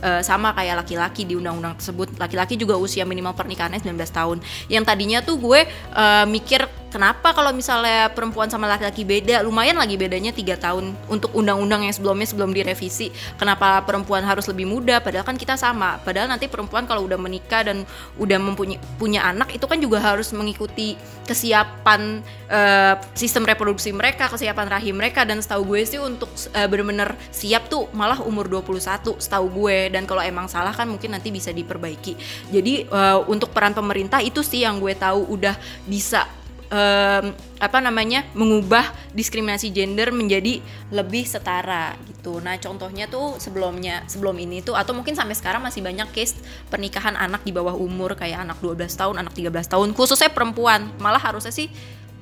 Eh, 0.05 0.21
sama 0.21 0.53
kayak 0.53 0.85
laki-laki 0.85 1.25
di 1.25 1.33
undang-undang 1.33 1.81
tersebut 1.81 2.21
laki-laki 2.21 2.61
juga 2.61 2.77
usia 2.77 3.09
minimal 3.09 3.33
pernikahannya 3.33 3.81
19 3.81 3.97
tahun 4.13 4.37
yang 4.69 4.85
tadinya 4.85 5.25
tuh 5.25 5.41
gue 5.41 5.65
eh, 5.71 6.27
mikir 6.29 6.69
kenapa 6.95 7.35
kalau 7.35 7.51
misalnya 7.51 8.07
perempuan 8.15 8.47
sama 8.47 8.71
laki-laki 8.71 9.03
beda? 9.03 9.43
Lumayan 9.43 9.75
lagi 9.75 9.99
bedanya 9.99 10.31
tiga 10.31 10.55
tahun 10.55 10.95
untuk 11.11 11.35
undang-undang 11.35 11.83
yang 11.83 11.91
sebelumnya 11.91 12.31
sebelum 12.31 12.55
direvisi. 12.55 13.11
Kenapa 13.35 13.83
perempuan 13.83 14.23
harus 14.23 14.47
lebih 14.47 14.71
muda? 14.71 15.03
Padahal 15.03 15.27
kan 15.27 15.35
kita 15.35 15.59
sama. 15.59 15.99
Padahal 16.07 16.31
nanti 16.31 16.47
perempuan 16.47 16.87
kalau 16.87 17.03
udah 17.03 17.19
menikah 17.19 17.67
dan 17.67 17.83
udah 18.15 18.39
mempunyai 18.39 18.79
punya 18.95 19.27
anak 19.27 19.51
itu 19.51 19.67
kan 19.67 19.83
juga 19.83 19.99
harus 19.99 20.31
mengikuti 20.31 20.95
kesiapan 21.27 22.23
eh, 22.47 22.95
sistem 23.19 23.43
reproduksi 23.43 23.91
mereka 23.91 24.31
kesiapan 24.31 24.79
rahim 24.79 24.95
mereka. 24.95 25.27
Dan 25.27 25.43
setahu 25.43 25.75
gue 25.75 25.83
sih 25.83 25.99
untuk 25.99 26.31
eh, 26.55 26.71
bener-bener 26.71 27.19
siap 27.35 27.67
tuh 27.67 27.91
malah 27.91 28.23
umur 28.23 28.47
21 28.47 29.19
setahu 29.19 29.51
gue. 29.51 29.91
Dan 29.91 30.07
kalau 30.07 30.23
emang 30.23 30.47
salah 30.47 30.71
kan 30.71 30.87
mungkin 30.87 31.11
nanti 31.11 31.35
bisa 31.35 31.51
diperbaiki. 31.51 32.15
Jadi 32.55 32.87
eh, 32.87 33.19
untuk 33.27 33.51
peran 33.51 33.75
pemerintah 33.75 34.23
itu 34.23 34.47
sih 34.47 34.63
yang 34.63 34.79
gue 34.79 34.95
tahu 34.95 35.35
udah 35.35 35.59
bisa 35.91 36.44
em, 36.75 37.31
apa 37.63 37.79
namanya 37.79 38.27
mengubah 38.35 38.91
diskriminasi 39.15 39.71
gender 39.71 40.11
menjadi 40.11 40.59
lebih 40.91 41.23
setara 41.23 41.95
gitu. 42.11 42.43
Nah 42.43 42.59
contohnya 42.59 43.07
tuh 43.07 43.39
sebelumnya 43.39 44.03
sebelum 44.11 44.35
ini 44.43 44.61
tuh 44.61 44.75
atau 44.75 44.91
mungkin 44.91 45.15
sampai 45.15 45.39
sekarang 45.39 45.63
masih 45.63 45.81
banyak 45.81 46.11
case 46.11 46.35
pernikahan 46.67 47.15
anak 47.15 47.47
di 47.47 47.55
bawah 47.55 47.79
umur 47.79 48.19
kayak 48.19 48.43
anak 48.43 48.59
12 48.59 48.91
tahun, 48.91 49.15
anak 49.23 49.33
13 49.39 49.71
tahun, 49.71 49.89
khususnya 49.95 50.35
perempuan. 50.35 50.91
Malah 50.99 51.23
harusnya 51.23 51.55
sih 51.55 51.71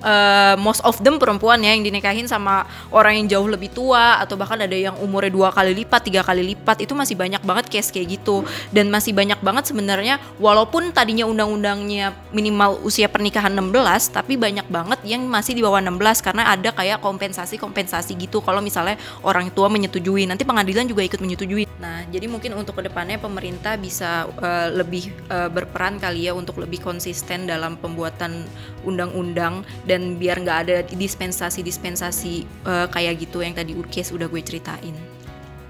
eh, 0.02 0.54
most 0.58 0.82
of 0.84 0.98
them 1.00 1.16
perempuan 1.16 1.62
ya 1.62 1.72
yang 1.72 1.86
dinikahin 1.86 2.26
sama 2.26 2.66
orang 2.92 3.22
yang 3.22 3.26
jauh 3.38 3.48
lebih 3.48 3.72
tua 3.72 4.20
atau 4.20 4.36
bahkan 4.36 4.58
ada 4.60 4.74
yang 4.74 4.98
umurnya 5.00 5.32
dua 5.32 5.48
kali 5.54 5.72
lipat 5.72 6.10
tiga 6.10 6.20
kali 6.26 6.42
lipat 6.54 6.84
itu 6.84 6.92
masih 6.92 7.16
banyak 7.16 7.42
banget 7.42 7.66
case 7.72 7.88
kayak 7.94 8.20
gitu. 8.20 8.44
Dan 8.74 8.90
masih 8.90 9.16
banyak 9.16 9.38
banget 9.40 9.70
sebenarnya 9.70 10.20
walaupun 10.36 10.92
tadinya 10.92 11.24
undang-undangnya 11.24 12.12
minimal 12.34 12.82
usia 12.82 13.06
pernikahan 13.06 13.54
16 13.54 14.12
tapi 14.12 14.36
banyak 14.36 14.66
banget 14.68 15.00
yang 15.06 15.24
masih 15.24 15.56
di 15.56 15.62
bawah 15.62 15.80
16 15.80 16.26
karena 16.26 16.52
ada 16.52 16.70
kayak 16.74 17.00
kompensasi-kompensasi 17.00 18.18
gitu. 18.18 18.44
Kalau 18.44 18.60
misalnya 18.60 18.98
orang 19.22 19.48
tua 19.54 19.70
menyetujui 19.72 20.26
nanti 20.26 20.42
pengadilan 20.42 20.84
juga 20.84 21.06
ikut 21.06 21.20
menyetujui. 21.22 21.64
Nah 21.78 22.04
jadi 22.10 22.26
mungkin 22.26 22.58
untuk 22.58 22.82
ke 22.82 22.90
depannya 22.90 23.16
pemerintah 23.16 23.78
bisa 23.78 24.26
eh, 24.28 24.68
lebih 24.74 25.14
eh, 25.30 25.48
berperan 25.48 25.96
kali 26.02 26.26
ya 26.28 26.32
untuk 26.34 26.58
lebih 26.58 26.82
konsisten 26.82 27.46
dalam 27.46 27.78
pembuatan 27.78 28.44
undang-undang 28.82 29.62
dan 29.92 30.16
biar 30.16 30.40
nggak 30.40 30.58
ada 30.64 30.76
dispensasi-dispensasi 30.88 32.34
eh, 32.64 32.86
kayak 32.88 33.28
gitu 33.28 33.44
yang 33.44 33.52
tadi 33.52 33.76
Urkes 33.76 34.08
udah 34.16 34.32
gue 34.32 34.40
ceritain. 34.40 34.96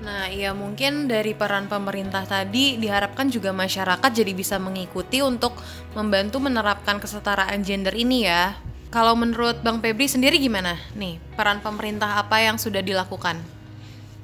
Nah, 0.03 0.27
iya 0.27 0.51
mungkin 0.51 1.07
dari 1.07 1.31
peran 1.31 1.71
pemerintah 1.71 2.27
tadi 2.27 2.75
diharapkan 2.75 3.31
juga 3.31 3.55
masyarakat 3.55 4.11
jadi 4.11 4.35
bisa 4.35 4.59
mengikuti 4.59 5.23
untuk 5.23 5.55
membantu 5.95 6.43
menerapkan 6.43 6.99
kesetaraan 6.99 7.63
gender 7.63 7.95
ini 7.95 8.27
ya. 8.27 8.59
Kalau 8.91 9.15
menurut 9.15 9.63
Bang 9.63 9.79
Febri 9.79 10.11
sendiri 10.11 10.37
gimana 10.43 10.77
nih 10.99 11.17
peran 11.39 11.63
pemerintah 11.63 12.19
apa 12.19 12.43
yang 12.43 12.59
sudah 12.59 12.83
dilakukan? 12.83 13.39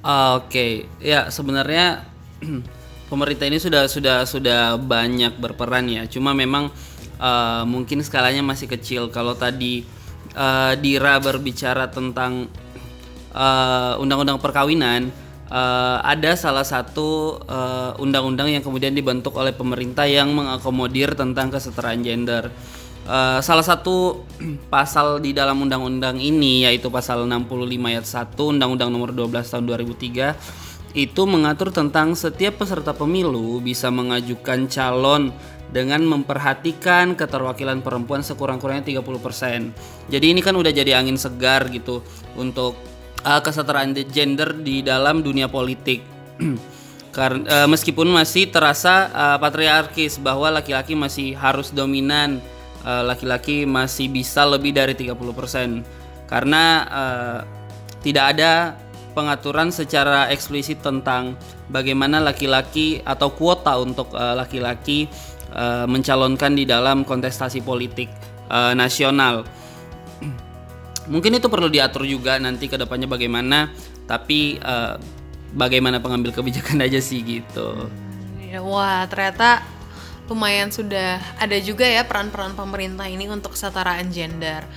Ah, 0.02 0.42
Oke, 0.42 0.90
ya 0.98 1.30
sebenarnya 1.30 2.02
pemerintah 3.10 3.46
ini 3.46 3.62
sudah 3.62 3.86
sudah 3.86 4.26
sudah 4.26 4.76
banyak 4.76 5.38
berperan 5.38 5.86
ya. 5.86 6.10
Cuma 6.10 6.34
memang 6.34 6.74
eh, 7.18 7.62
mungkin 7.66 8.00
skalanya 8.00 8.40
masih 8.40 8.70
kecil. 8.70 9.12
Kalau 9.12 9.34
tadi 9.34 9.84
eh, 10.32 10.72
Dira 10.78 11.18
berbicara 11.18 11.90
tentang 11.90 12.46
eh, 13.34 13.94
undang-undang 14.02 14.38
perkawinan, 14.38 15.10
eh, 15.50 15.96
ada 16.02 16.32
salah 16.38 16.64
satu 16.64 17.42
undang-undang 17.98 18.48
yang 18.48 18.62
kemudian 18.62 18.94
dibentuk 18.94 19.34
oleh 19.34 19.50
pemerintah 19.50 20.06
yang 20.06 20.30
mengakomodir 20.30 21.18
tentang 21.18 21.50
kesetaraan 21.50 22.00
gender. 22.06 22.48
Eh, 23.08 23.40
salah 23.40 23.64
satu 23.64 24.28
pasal 24.74 25.24
di 25.24 25.32
dalam 25.32 25.64
undang-undang 25.64 26.20
ini 26.20 26.68
yaitu 26.68 26.92
pasal 26.92 27.24
65 27.24 27.88
ayat 27.88 28.04
1 28.04 28.36
Undang-Undang 28.36 28.90
Nomor 28.92 29.16
12 29.16 29.48
Tahun 29.48 29.64
2003 29.64 30.36
itu 30.92 31.22
mengatur 31.24 31.72
tentang 31.72 32.12
setiap 32.12 32.60
peserta 32.60 32.92
pemilu 32.92 33.64
bisa 33.64 33.88
mengajukan 33.88 34.68
calon 34.68 35.32
dengan 35.68 36.00
memperhatikan 36.00 37.12
keterwakilan 37.12 37.84
perempuan 37.84 38.24
sekurang-kurangnya 38.24 38.88
30%. 38.88 40.08
Jadi 40.08 40.26
ini 40.32 40.40
kan 40.40 40.56
udah 40.56 40.72
jadi 40.72 40.96
angin 40.96 41.20
segar 41.20 41.68
gitu 41.68 42.00
untuk 42.40 42.76
uh, 43.24 43.40
kesetaraan 43.44 43.92
gender 44.08 44.56
di 44.56 44.80
dalam 44.80 45.20
dunia 45.20 45.48
politik. 45.48 46.00
Karena 47.16 47.66
meskipun 47.66 48.06
masih 48.14 48.52
terasa 48.52 49.10
uh, 49.10 49.36
patriarkis 49.42 50.22
bahwa 50.22 50.54
laki-laki 50.54 50.94
masih 50.94 51.34
harus 51.34 51.74
dominan, 51.74 52.38
uh, 52.86 53.02
laki-laki 53.02 53.66
masih 53.66 54.06
bisa 54.12 54.46
lebih 54.46 54.76
dari 54.76 54.94
30%. 54.94 55.82
Karena 56.28 56.64
uh, 56.86 57.38
tidak 58.04 58.36
ada 58.36 58.76
pengaturan 59.16 59.74
secara 59.74 60.30
eksplisit 60.30 60.78
tentang 60.78 61.34
bagaimana 61.66 62.22
laki-laki 62.22 63.02
atau 63.02 63.34
kuota 63.34 63.74
untuk 63.82 64.14
uh, 64.14 64.38
laki-laki 64.38 65.10
uh, 65.10 65.37
mencalonkan 65.88 66.52
di 66.52 66.68
dalam 66.68 67.02
kontestasi 67.08 67.64
politik 67.64 68.12
uh, 68.52 68.72
nasional. 68.76 69.44
Mungkin 71.12 71.40
itu 71.40 71.48
perlu 71.48 71.72
diatur 71.72 72.04
juga 72.04 72.36
nanti 72.36 72.68
ke 72.68 72.76
depannya 72.76 73.08
bagaimana, 73.08 73.72
tapi 74.04 74.60
eh, 74.60 74.94
bagaimana 75.56 76.04
pengambil 76.04 76.36
kebijakan 76.36 76.80
aja 76.86 77.00
sih 77.00 77.24
gitu. 77.24 77.88
Ya, 78.44 78.60
Wah, 78.60 79.08
ternyata 79.08 79.64
lumayan 80.28 80.68
sudah 80.68 81.20
ada 81.40 81.56
juga 81.60 81.88
ya 81.88 82.04
peran-peran 82.04 82.52
pemerintah 82.52 83.08
ini 83.08 83.24
untuk 83.28 83.56
kesetaraan 83.56 84.12
gender. 84.12 84.68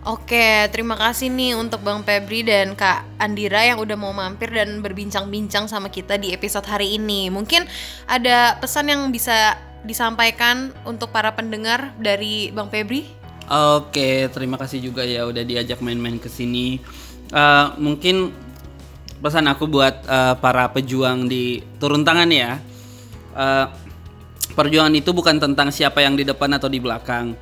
Oke, 0.00 0.64
terima 0.72 0.96
kasih 0.96 1.28
nih 1.28 1.52
untuk 1.60 1.84
Bang 1.84 2.00
Febri 2.08 2.40
dan 2.40 2.72
Kak 2.72 3.20
Andira 3.20 3.68
yang 3.68 3.76
udah 3.84 4.00
mau 4.00 4.16
mampir 4.16 4.48
dan 4.48 4.80
berbincang-bincang 4.80 5.68
sama 5.68 5.92
kita 5.92 6.16
di 6.16 6.32
episode 6.32 6.64
hari 6.64 6.96
ini. 6.96 7.28
Mungkin 7.28 7.68
ada 8.08 8.56
pesan 8.56 8.88
yang 8.88 9.12
bisa 9.12 9.60
disampaikan 9.84 10.74
untuk 10.84 11.10
para 11.14 11.32
pendengar 11.32 11.92
dari 11.96 12.52
Bang 12.52 12.68
Febri? 12.68 13.08
Oke, 13.50 14.30
terima 14.30 14.54
kasih 14.54 14.78
juga 14.78 15.02
ya 15.02 15.26
udah 15.26 15.42
diajak 15.42 15.82
main-main 15.82 16.22
ke 16.22 16.30
sini. 16.30 16.78
Eh, 17.30 17.66
mungkin 17.82 18.30
pesan 19.18 19.50
aku 19.50 19.66
buat 19.66 20.06
eh, 20.06 20.34
para 20.38 20.70
pejuang 20.70 21.26
di 21.26 21.58
turun 21.82 22.06
tangan 22.06 22.30
ya. 22.30 22.62
Eh, 23.34 23.66
perjuangan 24.54 24.94
itu 24.94 25.10
bukan 25.10 25.42
tentang 25.42 25.74
siapa 25.74 26.02
yang 26.02 26.14
di 26.14 26.22
depan 26.22 26.54
atau 26.54 26.70
di 26.70 26.78
belakang. 26.78 27.34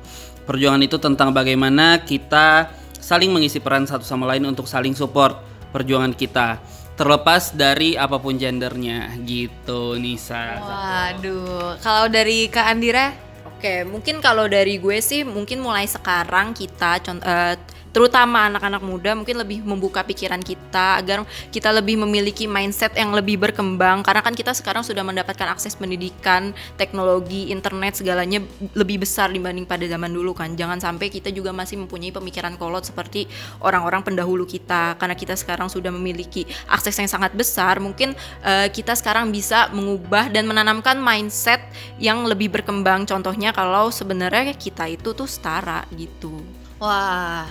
Perjuangan 0.49 0.81
itu 0.81 0.97
tentang 0.97 1.29
bagaimana 1.29 2.01
kita 2.01 2.73
saling 2.97 3.29
mengisi 3.29 3.61
peran 3.61 3.85
satu 3.85 4.01
sama 4.01 4.25
lain 4.29 4.49
untuk 4.49 4.65
saling 4.65 4.97
support 4.97 5.37
perjuangan 5.69 6.13
kita. 6.17 6.57
Terlepas 6.99 7.55
dari 7.55 7.95
apa 7.95 8.19
pun 8.19 8.35
gendernya 8.35 9.15
gitu 9.23 9.95
Nisa. 9.95 10.59
Waduh, 10.59 11.79
kalau 11.79 12.11
dari 12.11 12.51
Kak 12.51 12.67
Andira? 12.75 13.15
Oke, 13.47 13.87
mungkin 13.87 14.19
kalau 14.19 14.51
dari 14.51 14.75
gue 14.83 14.99
sih 14.99 15.23
mungkin 15.23 15.63
mulai 15.63 15.87
sekarang 15.87 16.51
kita 16.51 16.99
cont- 16.99 17.23
eh, 17.23 17.55
terutama 17.89 18.49
anak-anak 18.49 18.81
muda 18.85 19.11
mungkin 19.17 19.41
lebih 19.41 19.65
membuka 19.65 20.05
pikiran 20.05 20.41
kita 20.41 21.01
agar 21.01 21.25
kita 21.49 21.73
lebih 21.73 21.97
memiliki 22.01 22.45
mindset 22.45 22.93
yang 22.95 23.13
lebih 23.13 23.41
berkembang 23.41 24.05
karena 24.05 24.21
kan 24.21 24.33
kita 24.37 24.53
sekarang 24.53 24.85
sudah 24.85 25.01
mendapatkan 25.01 25.49
akses 25.49 25.73
pendidikan, 25.73 26.53
teknologi, 26.77 27.49
internet 27.49 27.97
segalanya 27.97 28.41
lebih 28.77 29.01
besar 29.01 29.33
dibanding 29.33 29.65
pada 29.65 29.85
zaman 29.85 30.11
dulu 30.13 30.37
kan. 30.37 30.53
Jangan 30.53 30.77
sampai 30.77 31.09
kita 31.09 31.33
juga 31.33 31.49
masih 31.49 31.81
mempunyai 31.81 32.13
pemikiran 32.13 32.55
kolot 32.55 32.85
seperti 32.85 33.25
orang-orang 33.63 34.05
pendahulu 34.05 34.45
kita 34.45 34.95
karena 34.97 35.15
kita 35.17 35.33
sekarang 35.33 35.67
sudah 35.67 35.89
memiliki 35.89 36.45
akses 36.69 36.95
yang 36.97 37.09
sangat 37.09 37.33
besar, 37.33 37.81
mungkin 37.81 38.13
eh, 38.45 38.67
kita 38.69 38.93
sekarang 38.93 39.33
bisa 39.33 39.69
mengubah 39.73 40.29
dan 40.29 40.45
menanamkan 40.45 40.97
mindset 41.01 41.61
yang 41.97 42.25
lebih 42.25 42.53
berkembang. 42.53 43.05
Contohnya 43.09 43.49
kalau 43.55 43.89
sebenarnya 43.89 44.53
kita 44.53 44.85
itu 44.89 45.11
tuh 45.15 45.27
setara 45.29 45.85
gitu. 45.95 46.39
Wah, 46.79 47.43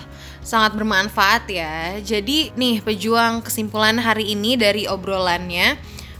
sangat 0.48 0.72
bermanfaat 0.72 1.44
ya. 1.52 2.00
Jadi 2.00 2.56
nih 2.56 2.80
pejuang 2.80 3.44
kesimpulan 3.44 4.00
hari 4.00 4.32
ini 4.32 4.56
dari 4.56 4.88
obrolannya 4.88 5.76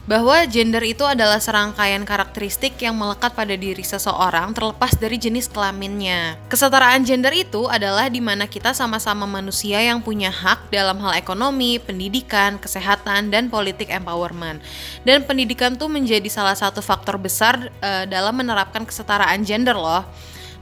bahwa 0.08 0.40
gender 0.48 0.80
itu 0.88 1.04
adalah 1.04 1.36
serangkaian 1.36 2.00
karakteristik 2.08 2.80
yang 2.80 2.96
melekat 2.96 3.36
pada 3.36 3.52
diri 3.52 3.84
seseorang 3.84 4.56
terlepas 4.56 4.96
dari 4.96 5.20
jenis 5.20 5.52
kelaminnya. 5.52 6.40
Kesetaraan 6.48 7.04
gender 7.04 7.28
itu 7.36 7.68
adalah 7.68 8.08
di 8.08 8.24
mana 8.24 8.48
kita 8.48 8.72
sama-sama 8.72 9.28
manusia 9.28 9.84
yang 9.84 10.00
punya 10.00 10.32
hak 10.32 10.72
dalam 10.72 10.96
hal 11.04 11.12
ekonomi, 11.12 11.76
pendidikan, 11.76 12.56
kesehatan, 12.56 13.28
dan 13.28 13.52
politik 13.52 13.92
empowerment. 13.92 14.64
Dan 15.04 15.28
pendidikan 15.28 15.76
tuh 15.76 15.92
menjadi 15.92 16.26
salah 16.32 16.56
satu 16.56 16.80
faktor 16.80 17.20
besar 17.20 17.68
eh, 17.84 18.08
dalam 18.08 18.32
menerapkan 18.32 18.88
kesetaraan 18.88 19.44
gender 19.44 19.76
loh. 19.76 20.08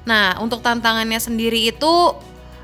Nah, 0.03 0.43
untuk 0.43 0.59
tantangannya 0.59 1.23
sendiri 1.23 1.71
itu 1.71 1.95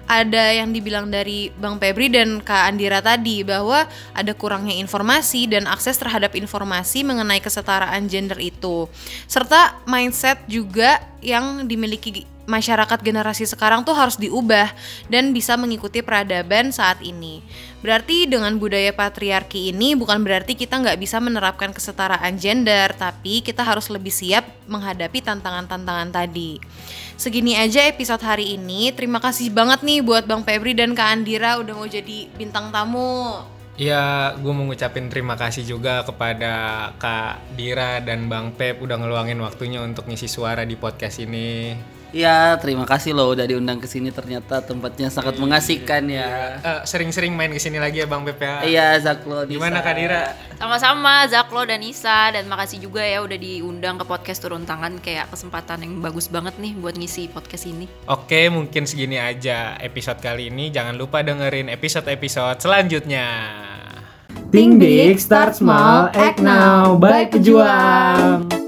ada 0.06 0.52
yang 0.52 0.74
dibilang 0.74 1.08
dari 1.08 1.48
Bang 1.56 1.80
Febri 1.80 2.12
dan 2.12 2.42
Kak 2.42 2.68
Andira 2.68 3.00
tadi 3.00 3.46
bahwa 3.46 3.86
ada 4.12 4.32
kurangnya 4.36 4.76
informasi 4.76 5.48
dan 5.48 5.64
akses 5.70 5.96
terhadap 5.96 6.36
informasi 6.36 7.06
mengenai 7.06 7.40
kesetaraan 7.40 8.06
gender 8.10 8.38
itu. 8.38 8.90
Serta 9.30 9.80
mindset 9.88 10.42
juga 10.50 11.00
yang 11.22 11.64
dimiliki 11.64 12.26
masyarakat 12.46 12.98
generasi 13.00 13.46
sekarang 13.46 13.86
tuh 13.86 13.94
harus 13.94 14.18
diubah 14.18 14.70
dan 15.06 15.30
bisa 15.30 15.54
mengikuti 15.54 16.02
peradaban 16.02 16.74
saat 16.74 16.98
ini. 17.00 17.42
Berarti 17.82 18.30
dengan 18.30 18.54
budaya 18.62 18.94
patriarki 18.94 19.74
ini 19.74 19.98
bukan 19.98 20.22
berarti 20.22 20.54
kita 20.54 20.78
nggak 20.78 21.02
bisa 21.02 21.18
menerapkan 21.18 21.74
kesetaraan 21.74 22.38
gender, 22.38 22.94
tapi 22.94 23.42
kita 23.42 23.66
harus 23.66 23.90
lebih 23.90 24.14
siap 24.14 24.46
menghadapi 24.70 25.18
tantangan-tantangan 25.18 26.14
tadi. 26.14 26.62
Segini 27.18 27.58
aja 27.58 27.82
episode 27.90 28.22
hari 28.22 28.54
ini. 28.54 28.94
Terima 28.94 29.18
kasih 29.18 29.50
banget 29.50 29.82
nih 29.82 29.98
buat 29.98 30.30
Bang 30.30 30.46
Febri 30.46 30.78
dan 30.78 30.94
Kak 30.94 31.10
Andira 31.10 31.58
udah 31.58 31.74
mau 31.74 31.90
jadi 31.90 32.30
bintang 32.38 32.70
tamu. 32.70 33.42
Ya, 33.74 34.36
gue 34.38 34.52
mau 34.54 34.62
ngucapin 34.68 35.10
terima 35.10 35.34
kasih 35.34 35.66
juga 35.66 36.06
kepada 36.06 36.86
Kak 37.02 37.58
Dira 37.58 37.98
dan 37.98 38.30
Bang 38.30 38.54
Pep 38.54 38.78
udah 38.78 38.94
ngeluangin 38.94 39.42
waktunya 39.42 39.82
untuk 39.82 40.06
ngisi 40.06 40.30
suara 40.30 40.62
di 40.62 40.78
podcast 40.78 41.18
ini. 41.18 41.74
Ya, 42.12 42.60
terima 42.60 42.84
kasih 42.84 43.16
loh 43.16 43.32
udah 43.32 43.48
diundang 43.48 43.80
ke 43.80 43.88
sini. 43.88 44.12
Ternyata 44.12 44.60
tempatnya 44.60 45.08
sangat 45.08 45.40
mengasihkan 45.40 46.04
ya. 46.12 46.60
Eh, 46.60 46.80
sering-sering 46.84 47.32
main 47.32 47.48
ke 47.48 47.58
sini 47.58 47.80
lagi 47.80 48.04
ya 48.04 48.06
Bang 48.06 48.28
Pep 48.28 48.36
ya. 48.36 48.60
Iya, 48.62 48.86
Zaklo. 49.00 49.48
Gimana 49.48 49.80
Nisa. 49.80 49.86
Kak 49.88 49.94
Dira? 49.96 50.22
Sama-sama 50.60 51.24
Zaklo 51.26 51.64
dan 51.64 51.80
Nisa 51.80 52.30
dan 52.30 52.44
makasih 52.46 52.84
juga 52.84 53.00
ya 53.00 53.24
udah 53.24 53.34
diundang 53.40 53.96
ke 53.96 54.04
podcast 54.04 54.44
turun 54.44 54.68
tangan 54.68 55.00
kayak 55.00 55.32
kesempatan 55.32 55.82
yang 55.82 56.04
bagus 56.04 56.28
banget 56.28 56.54
nih 56.60 56.76
buat 56.76 56.94
ngisi 56.94 57.32
podcast 57.32 57.64
ini. 57.64 57.88
Oke, 58.06 58.52
mungkin 58.52 58.84
segini 58.84 59.16
aja 59.16 59.80
episode 59.80 60.20
kali 60.20 60.52
ini. 60.52 60.68
Jangan 60.68 61.00
lupa 61.00 61.24
dengerin 61.24 61.72
episode-episode 61.72 62.60
selanjutnya. 62.60 63.26
Think 64.52 64.84
big, 64.84 65.16
start 65.16 65.56
small, 65.56 66.12
act 66.12 66.44
now, 66.44 66.92
baik 67.00 67.32
pejuang. 67.32 68.61